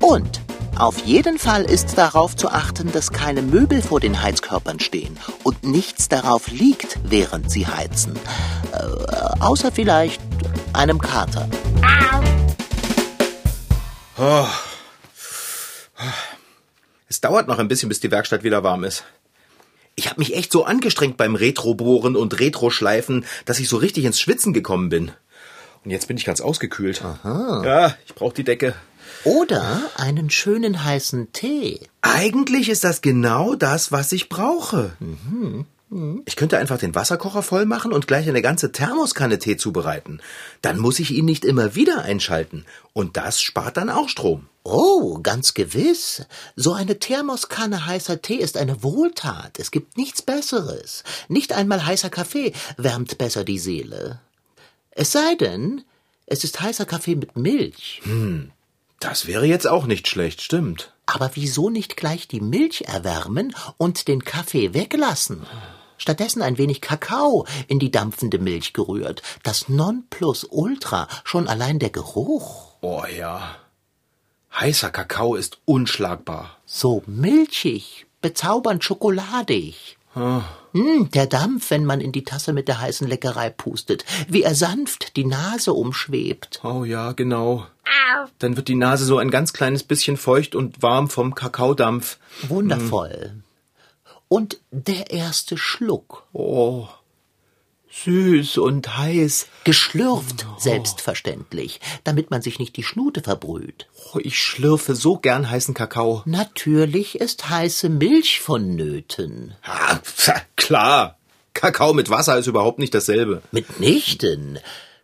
Und 0.02 0.42
Auf 0.80 1.00
jeden 1.06 1.38
Fall 1.38 1.64
ist 1.64 1.98
darauf 1.98 2.38
zu 2.38 2.48
achten, 2.48 2.94
dass 2.94 3.12
keine 3.12 3.42
Möbel 3.42 3.82
vor 3.82 4.00
den 4.00 4.22
Heizkörpern 4.22 4.80
stehen 4.80 5.20
und 5.44 5.66
nichts 5.66 6.08
darauf 6.08 6.48
liegt, 6.48 7.00
während 7.04 7.52
sie 7.52 7.68
heizen. 7.68 8.16
Äh, 8.72 9.42
außer 9.42 9.74
vielleicht 9.74 10.22
einem 10.72 11.00
Kater. 11.00 11.50
Oh. 14.18 14.48
Es 17.10 17.20
dauert 17.20 17.50
noch 17.50 17.60
ein 17.60 17.68
bisschen, 17.68 17.90
bis 17.90 18.00
die 18.00 18.10
Werkstatt 18.10 18.44
wieder 18.44 18.64
warm 18.64 18.86
ist. 18.86 19.04
Ich 19.96 20.10
habe 20.10 20.22
mich 20.22 20.34
echt 20.34 20.50
so 20.50 20.64
angestrengt 20.64 21.18
beim 21.18 21.36
Retrobohren 21.36 22.16
und 22.16 22.40
Retroschleifen, 22.40 23.26
dass 23.44 23.60
ich 23.60 23.68
so 23.68 23.76
richtig 23.76 24.06
ins 24.06 24.22
Schwitzen 24.22 24.54
gekommen 24.54 24.88
bin. 24.88 25.12
Und 25.84 25.92
jetzt 25.92 26.08
bin 26.08 26.16
ich 26.16 26.24
ganz 26.24 26.40
ausgekühlt. 26.40 27.04
Aha. 27.04 27.64
Ja, 27.66 27.96
ich 28.06 28.16
brauche 28.16 28.34
die 28.34 28.46
Decke. 28.46 28.76
Oder 29.26 29.82
einen 29.96 30.30
schönen 30.30 30.84
heißen 30.84 31.34
Tee. 31.34 31.82
Eigentlich 32.02 32.70
ist 32.70 32.84
das 32.84 33.02
genau 33.02 33.56
das, 33.56 33.92
was 33.92 34.12
ich 34.12 34.30
brauche. 34.30 34.94
Ich 36.26 36.36
könnte 36.36 36.60
einfach 36.60 36.78
den 36.78 36.94
Wasserkocher 36.94 37.42
voll 37.42 37.66
machen 37.66 37.92
und 37.92 38.08
gleich 38.08 38.30
eine 38.30 38.44
ganze 38.44 38.72
Thermoskanne 38.72 39.40
Tee 39.40 39.58
zubereiten. 39.58 40.22
Dann 40.62 40.78
muss 40.78 41.00
ich 41.00 41.12
ihn 41.12 41.26
nicht 41.26 41.44
immer 41.44 41.74
wieder 41.74 42.04
einschalten. 42.04 42.66
Und 42.94 43.18
das 43.18 43.42
spart 43.42 43.76
dann 43.78 43.90
auch 43.90 44.08
Strom. 44.08 44.48
Oh, 44.64 45.20
ganz 45.24 45.56
gewiss. 45.56 46.26
So 46.56 46.74
eine 46.74 47.00
Thermoskanne 47.00 47.88
heißer 47.88 48.22
Tee 48.22 48.36
ist 48.36 48.56
eine 48.56 48.84
Wohltat. 48.84 49.58
Es 49.58 49.72
gibt 49.72 49.98
nichts 49.98 50.22
Besseres. 50.22 51.04
Nicht 51.28 51.54
einmal 51.54 51.86
heißer 51.86 52.12
Kaffee 52.12 52.54
wärmt 52.78 53.18
besser 53.18 53.44
die 53.44 53.60
Seele. 53.60 54.20
Es 54.92 55.12
sei 55.12 55.36
denn, 55.36 55.84
es 56.28 56.44
ist 56.44 56.62
heißer 56.62 56.86
Kaffee 56.86 57.16
mit 57.16 57.36
Milch. 57.36 58.02
Das 59.00 59.28
wäre 59.28 59.46
jetzt 59.46 59.68
auch 59.68 59.86
nicht 59.86 60.08
schlecht, 60.08 60.42
stimmt. 60.42 60.94
Aber 61.06 61.32
wieso 61.34 61.70
nicht 61.70 61.98
gleich 61.98 62.28
die 62.28 62.42
Milch 62.42 62.82
erwärmen 62.82 63.56
und 63.78 64.08
den 64.08 64.24
Kaffee 64.24 64.74
weglassen? 64.74 65.46
Stattdessen 65.98 66.42
ein 66.42 66.58
wenig 66.58 66.82
Kakao 66.82 67.46
in 67.68 67.80
die 67.80 67.92
dampfende 67.92 68.40
Milch 68.40 68.74
gerührt. 68.74 69.22
Das 69.44 69.70
Nonplusultra, 69.70 71.08
schon 71.24 71.48
allein 71.48 71.80
der 71.80 71.90
Geruch. 71.90 72.74
Oh 72.82 73.04
ja. 73.06 73.56
Heißer 74.54 74.92
Kakao 74.92 75.36
ist 75.36 75.60
unschlagbar. 75.66 76.58
So 76.66 77.04
milchig, 77.06 78.06
bezaubernd 78.22 78.84
schokoladig. 78.84 79.98
Hm, 80.14 81.10
der 81.12 81.28
Dampf, 81.28 81.72
wenn 81.72 81.86
man 81.86 82.02
in 82.02 82.12
die 82.12 82.24
Tasse 82.24 82.54
mit 82.54 82.68
der 82.68 82.82
heißen 82.82 83.08
Leckerei 83.08 83.50
pustet, 83.50 84.06
wie 84.28 84.44
er 84.44 84.56
sanft 84.56 85.16
die 85.16 85.26
Nase 85.26 85.74
umschwebt. 85.74 86.62
Oh 86.64 86.84
ja, 86.84 87.12
genau. 87.14 87.66
Dann 88.40 88.58
wird 88.58 88.68
die 88.68 88.76
Nase 88.76 89.06
so 89.06 89.18
ein 89.18 89.32
ganz 89.32 89.54
kleines 89.54 89.84
bisschen 89.84 90.18
feucht 90.18 90.56
und 90.56 90.82
warm 90.82 91.10
vom 91.10 91.36
Kakaodampf. 91.36 92.18
Wundervoll. 92.48 93.34
Und 94.28 94.60
der 94.72 95.12
erste 95.12 95.58
Schluck. 95.58 96.24
Oh. 96.34 96.88
Süß 97.92 98.60
und 98.60 98.98
heiß. 98.98 99.48
Geschlürft, 99.64 100.46
selbstverständlich, 100.58 101.82
damit 102.04 102.32
man 102.32 102.42
sich 102.42 102.60
nicht 102.60 102.78
die 102.78 102.84
Schnute 102.84 103.22
verbrüht. 103.22 103.88
Oh, 104.14 104.20
ich 104.22 104.40
schlürfe 104.40 104.96
so 104.96 105.18
gern 105.18 105.50
heißen 105.50 105.74
Kakao. 105.74 106.22
Natürlich 106.26 107.20
ist 107.20 107.50
heiße 107.50 107.90
Milch 107.90 108.42
vonnöten. 108.42 109.56
Ah, 109.64 110.00
klar. 110.56 111.18
Kakao 111.54 111.94
mit 111.94 112.10
Wasser 112.10 112.38
ist 112.38 112.48
überhaupt 112.48 112.80
nicht 112.80 112.94
dasselbe. 112.94 113.42
Mitnichten. 113.52 114.60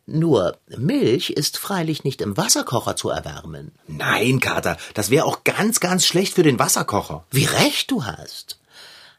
Nur 0.05 0.57
Milch 0.67 1.31
ist 1.31 1.57
freilich 1.57 2.03
nicht 2.03 2.21
im 2.21 2.37
Wasserkocher 2.37 2.95
zu 2.95 3.09
erwärmen. 3.09 3.71
Nein, 3.87 4.39
Kater, 4.39 4.77
das 4.93 5.09
wäre 5.09 5.25
auch 5.25 5.43
ganz, 5.43 5.79
ganz 5.79 6.05
schlecht 6.05 6.35
für 6.35 6.43
den 6.43 6.59
Wasserkocher. 6.59 7.25
Wie 7.31 7.45
recht 7.45 7.89
du 7.89 8.05
hast. 8.05 8.59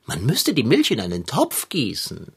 Man 0.07 0.24
müsste 0.24 0.55
die 0.55 0.62
Milch 0.62 0.92
in 0.92 1.00
einen 1.00 1.26
Topf 1.26 1.68
gießen. 1.68 2.29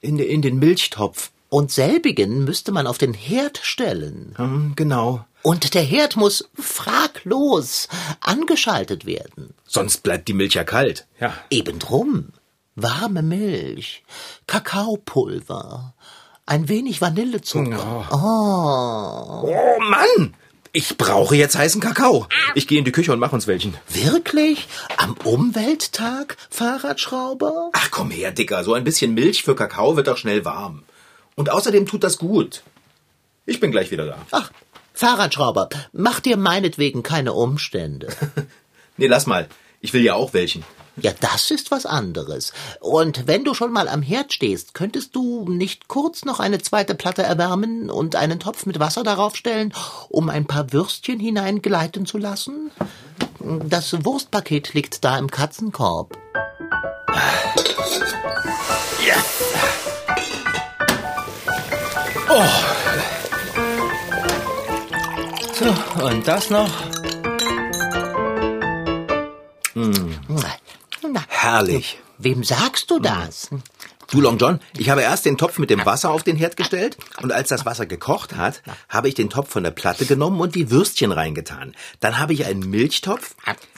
In, 0.00 0.18
in 0.18 0.42
den 0.42 0.58
Milchtopf. 0.58 1.30
Und 1.48 1.72
selbigen 1.72 2.44
müsste 2.44 2.72
man 2.72 2.86
auf 2.86 2.98
den 2.98 3.14
Herd 3.14 3.58
stellen. 3.62 4.34
Hm, 4.36 4.74
genau. 4.76 5.24
Und 5.42 5.74
der 5.74 5.82
Herd 5.82 6.16
muss 6.16 6.48
fraglos 6.54 7.88
angeschaltet 8.20 9.06
werden. 9.06 9.54
Sonst 9.66 10.02
bleibt 10.02 10.28
die 10.28 10.34
Milch 10.34 10.54
ja 10.54 10.64
kalt. 10.64 11.06
Ja. 11.18 11.32
Eben 11.50 11.78
drum. 11.78 12.28
Warme 12.80 13.22
Milch, 13.22 14.04
Kakaopulver, 14.46 15.94
ein 16.46 16.68
wenig 16.68 17.00
Vanillezucker. 17.00 18.08
Oh. 18.12 19.48
Oh 19.48 19.80
Mann! 19.80 20.34
Ich 20.78 20.96
brauche 20.96 21.34
jetzt 21.34 21.58
heißen 21.58 21.80
Kakao. 21.80 22.28
Ich 22.54 22.68
gehe 22.68 22.78
in 22.78 22.84
die 22.84 22.92
Küche 22.92 23.12
und 23.12 23.18
mache 23.18 23.34
uns 23.34 23.48
welchen. 23.48 23.76
Wirklich? 23.88 24.68
Am 24.96 25.14
Umwelttag, 25.24 26.36
Fahrradschrauber? 26.50 27.70
Ach 27.72 27.90
komm 27.90 28.12
her, 28.12 28.30
Dicker. 28.30 28.62
So 28.62 28.74
ein 28.74 28.84
bisschen 28.84 29.12
Milch 29.12 29.42
für 29.42 29.56
Kakao 29.56 29.96
wird 29.96 30.06
doch 30.06 30.18
schnell 30.18 30.44
warm. 30.44 30.84
Und 31.34 31.50
außerdem 31.50 31.84
tut 31.86 32.04
das 32.04 32.16
gut. 32.16 32.62
Ich 33.44 33.58
bin 33.58 33.72
gleich 33.72 33.90
wieder 33.90 34.06
da. 34.06 34.18
Ach, 34.30 34.52
Fahrradschrauber, 34.94 35.68
mach 35.90 36.20
dir 36.20 36.36
meinetwegen 36.36 37.02
keine 37.02 37.32
Umstände. 37.32 38.06
Nee, 39.00 39.06
lass 39.06 39.26
mal. 39.26 39.48
Ich 39.80 39.92
will 39.92 40.02
ja 40.02 40.14
auch 40.14 40.32
welchen. 40.32 40.64
Ja, 41.00 41.12
das 41.20 41.50
ist 41.50 41.70
was 41.70 41.86
anderes. 41.86 42.52
Und 42.80 43.26
wenn 43.26 43.44
du 43.44 43.54
schon 43.54 43.72
mal 43.72 43.88
am 43.88 44.02
Herd 44.02 44.32
stehst, 44.32 44.74
könntest 44.74 45.14
du 45.14 45.48
nicht 45.48 45.88
kurz 45.88 46.24
noch 46.24 46.40
eine 46.40 46.60
zweite 46.60 46.94
Platte 46.94 47.22
erwärmen 47.22 47.90
und 47.90 48.16
einen 48.16 48.40
Topf 48.40 48.66
mit 48.66 48.78
Wasser 48.80 49.04
darauf 49.04 49.36
stellen, 49.36 49.72
um 50.08 50.28
ein 50.28 50.46
paar 50.46 50.72
Würstchen 50.72 51.20
hineingleiten 51.20 52.06
zu 52.06 52.18
lassen? 52.18 52.70
Das 53.40 54.04
Wurstpaket 54.04 54.74
liegt 54.74 55.04
da 55.04 55.18
im 55.18 55.30
Katzenkorb. 55.30 56.16
So, 65.54 66.04
und 66.04 66.26
das 66.26 66.50
noch? 66.50 66.70
Na, 71.12 71.22
Herrlich. 71.28 71.98
wem 72.18 72.44
sagst 72.44 72.90
du 72.90 72.98
das? 72.98 73.50
Du, 74.10 74.22
Long 74.22 74.38
John, 74.38 74.58
ich 74.78 74.88
habe 74.88 75.02
erst 75.02 75.26
den 75.26 75.36
Topf 75.36 75.58
mit 75.58 75.68
dem 75.68 75.84
Wasser 75.84 76.10
auf 76.10 76.22
den 76.22 76.36
Herd 76.36 76.56
gestellt 76.56 76.96
und 77.22 77.30
als 77.30 77.50
das 77.50 77.66
Wasser 77.66 77.84
gekocht 77.84 78.34
hat, 78.36 78.62
habe 78.88 79.06
ich 79.08 79.14
den 79.14 79.28
Topf 79.28 79.50
von 79.50 79.62
der 79.62 79.70
Platte 79.70 80.06
genommen 80.06 80.40
und 80.40 80.54
die 80.54 80.70
Würstchen 80.70 81.12
reingetan. 81.12 81.74
Dann 82.00 82.18
habe 82.18 82.32
ich 82.32 82.46
einen 82.46 82.70
Milchtopf 82.70 83.34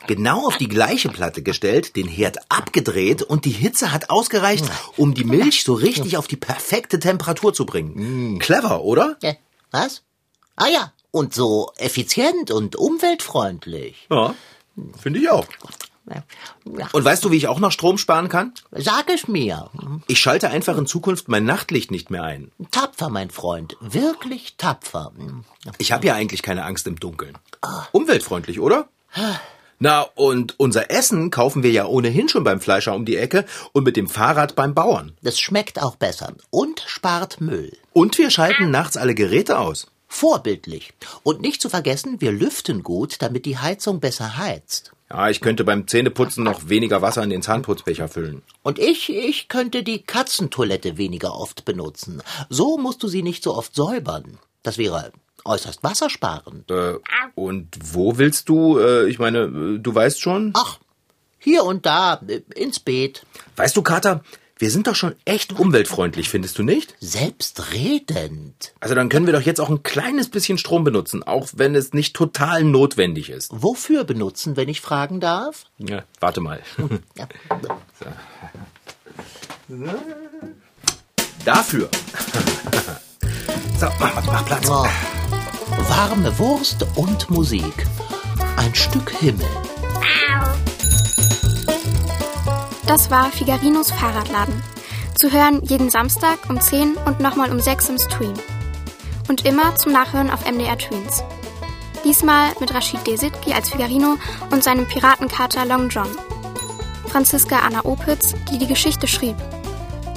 genau 0.06 0.46
auf 0.46 0.56
die 0.56 0.68
gleiche 0.68 1.08
Platte 1.08 1.42
gestellt, 1.42 1.96
den 1.96 2.06
Herd 2.06 2.38
abgedreht 2.48 3.22
und 3.22 3.44
die 3.44 3.50
Hitze 3.50 3.90
hat 3.90 4.08
ausgereicht, 4.10 4.64
um 4.96 5.14
die 5.14 5.24
Milch 5.24 5.64
so 5.64 5.74
richtig 5.74 6.16
auf 6.16 6.28
die 6.28 6.36
perfekte 6.36 7.00
Temperatur 7.00 7.52
zu 7.52 7.66
bringen. 7.66 8.38
Clever, 8.38 8.82
oder? 8.82 9.16
Äh, 9.22 9.34
Was? 9.72 10.02
Ah 10.54 10.68
ja, 10.68 10.92
und 11.10 11.34
so 11.34 11.72
effizient 11.76 12.52
und 12.52 12.76
umweltfreundlich. 12.76 14.06
Ja, 14.10 14.34
finde 15.02 15.18
ich 15.18 15.28
auch. 15.28 15.44
Ja. 16.12 16.88
Und 16.92 17.04
weißt 17.04 17.24
du, 17.24 17.30
wie 17.30 17.36
ich 17.36 17.46
auch 17.48 17.60
noch 17.60 17.72
Strom 17.72 17.98
sparen 17.98 18.28
kann? 18.28 18.52
Sag 18.72 19.08
es 19.10 19.28
mir. 19.28 19.70
Ich 20.08 20.20
schalte 20.20 20.50
einfach 20.50 20.76
in 20.76 20.86
Zukunft 20.86 21.28
mein 21.28 21.44
Nachtlicht 21.44 21.90
nicht 21.90 22.10
mehr 22.10 22.24
ein. 22.24 22.50
Tapfer, 22.70 23.08
mein 23.08 23.30
Freund. 23.30 23.76
Wirklich 23.80 24.56
tapfer. 24.56 25.12
Ich 25.78 25.92
habe 25.92 26.06
ja 26.06 26.14
eigentlich 26.14 26.42
keine 26.42 26.64
Angst 26.64 26.86
im 26.86 26.98
Dunkeln. 26.98 27.38
Umweltfreundlich, 27.92 28.60
oder? 28.60 28.88
Na, 29.78 30.02
und 30.02 30.60
unser 30.60 30.90
Essen 30.90 31.30
kaufen 31.30 31.62
wir 31.62 31.70
ja 31.70 31.86
ohnehin 31.86 32.28
schon 32.28 32.44
beim 32.44 32.60
Fleischer 32.60 32.94
um 32.94 33.06
die 33.06 33.16
Ecke 33.16 33.46
und 33.72 33.84
mit 33.84 33.96
dem 33.96 34.08
Fahrrad 34.08 34.54
beim 34.54 34.74
Bauern. 34.74 35.16
Das 35.22 35.40
schmeckt 35.40 35.80
auch 35.80 35.96
besser 35.96 36.34
und 36.50 36.84
spart 36.86 37.40
Müll. 37.40 37.76
Und 37.94 38.18
wir 38.18 38.30
schalten 38.30 38.70
nachts 38.70 38.98
alle 38.98 39.14
Geräte 39.14 39.58
aus. 39.58 39.86
Vorbildlich. 40.06 40.92
Und 41.22 41.40
nicht 41.40 41.62
zu 41.62 41.70
vergessen, 41.70 42.20
wir 42.20 42.32
lüften 42.32 42.82
gut, 42.82 43.22
damit 43.22 43.46
die 43.46 43.58
Heizung 43.58 44.00
besser 44.00 44.36
heizt. 44.36 44.92
Ja, 45.10 45.28
ich 45.28 45.40
könnte 45.40 45.64
beim 45.64 45.88
Zähneputzen 45.88 46.44
noch 46.44 46.68
weniger 46.68 47.02
Wasser 47.02 47.22
in 47.22 47.30
den 47.30 47.42
Zahnputzbecher 47.42 48.08
füllen. 48.08 48.42
Und 48.62 48.78
ich, 48.78 49.10
ich 49.10 49.48
könnte 49.48 49.82
die 49.82 50.02
Katzentoilette 50.02 50.98
weniger 50.98 51.34
oft 51.34 51.64
benutzen. 51.64 52.22
So 52.48 52.78
musst 52.78 53.02
du 53.02 53.08
sie 53.08 53.22
nicht 53.22 53.42
so 53.42 53.56
oft 53.56 53.74
säubern. 53.74 54.38
Das 54.62 54.78
wäre 54.78 55.12
äußerst 55.44 55.82
wassersparend. 55.82 56.70
Äh, 56.70 56.98
und 57.34 57.76
wo 57.82 58.18
willst 58.18 58.48
du, 58.48 58.78
äh, 58.78 59.08
ich 59.08 59.18
meine, 59.18 59.38
äh, 59.40 59.78
du 59.78 59.94
weißt 59.94 60.20
schon? 60.20 60.52
Ach, 60.54 60.78
hier 61.38 61.64
und 61.64 61.86
da, 61.86 62.20
äh, 62.28 62.42
ins 62.54 62.78
Beet. 62.78 63.24
Weißt 63.56 63.76
du, 63.76 63.82
Kater, 63.82 64.22
wir 64.60 64.70
sind 64.70 64.86
doch 64.86 64.94
schon 64.94 65.14
echt 65.24 65.58
umweltfreundlich, 65.58 66.28
findest 66.28 66.58
du 66.58 66.62
nicht? 66.62 66.94
Selbstredend. 67.00 68.74
Also 68.78 68.94
dann 68.94 69.08
können 69.08 69.24
wir 69.24 69.32
doch 69.32 69.40
jetzt 69.40 69.58
auch 69.58 69.70
ein 69.70 69.82
kleines 69.82 70.28
bisschen 70.28 70.58
Strom 70.58 70.84
benutzen, 70.84 71.22
auch 71.22 71.48
wenn 71.54 71.74
es 71.74 71.94
nicht 71.94 72.14
total 72.14 72.62
notwendig 72.62 73.30
ist. 73.30 73.50
Wofür 73.54 74.04
benutzen, 74.04 74.58
wenn 74.58 74.68
ich 74.68 74.82
fragen 74.82 75.18
darf? 75.18 75.64
Ja, 75.78 76.04
warte 76.20 76.40
mal. 76.42 76.60
Ja. 77.16 77.26
Dafür. 81.44 81.88
So, 83.78 83.86
mach, 83.98 84.24
mach 84.26 84.44
Platz. 84.44 84.68
Oh. 84.68 84.84
Warme 85.88 86.38
Wurst 86.38 86.84
und 86.96 87.30
Musik. 87.30 87.86
ein 88.56 88.74
Stück 88.74 89.10
Himmel. 89.20 89.46
Das 92.90 93.08
war 93.08 93.26
Figarinos 93.26 93.92
Fahrradladen. 93.92 94.64
Zu 95.14 95.30
hören 95.30 95.62
jeden 95.62 95.90
Samstag 95.90 96.40
um 96.48 96.60
10 96.60 96.96
und 96.96 97.20
nochmal 97.20 97.52
um 97.52 97.60
6 97.60 97.88
im 97.88 97.98
Stream. 97.98 98.34
Und 99.28 99.46
immer 99.46 99.76
zum 99.76 99.92
Nachhören 99.92 100.28
auf 100.28 100.44
MDR 100.44 100.76
Tweens. 100.76 101.22
Diesmal 102.04 102.48
mit 102.58 102.74
Rashid 102.74 103.06
Desitki 103.06 103.52
als 103.52 103.70
Figarino 103.70 104.16
und 104.50 104.64
seinem 104.64 104.88
Piratenkater 104.88 105.66
Long 105.66 105.88
John. 105.88 106.08
Franziska 107.06 107.60
Anna 107.60 107.84
Opitz, 107.84 108.34
die 108.50 108.58
die 108.58 108.66
Geschichte 108.66 109.06
schrieb. 109.06 109.36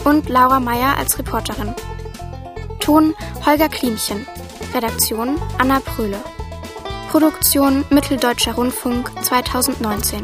Und 0.03 0.27
Laura 0.27 0.59
Meyer 0.59 0.97
als 0.97 1.19
Reporterin. 1.19 1.75
Ton 2.79 3.13
Holger 3.45 3.69
Klimchen. 3.69 4.25
Redaktion 4.73 5.39
Anna 5.59 5.79
Pröhle. 5.79 6.17
Produktion 7.11 7.85
Mitteldeutscher 7.91 8.55
Rundfunk 8.55 9.11
2019. 9.23 10.23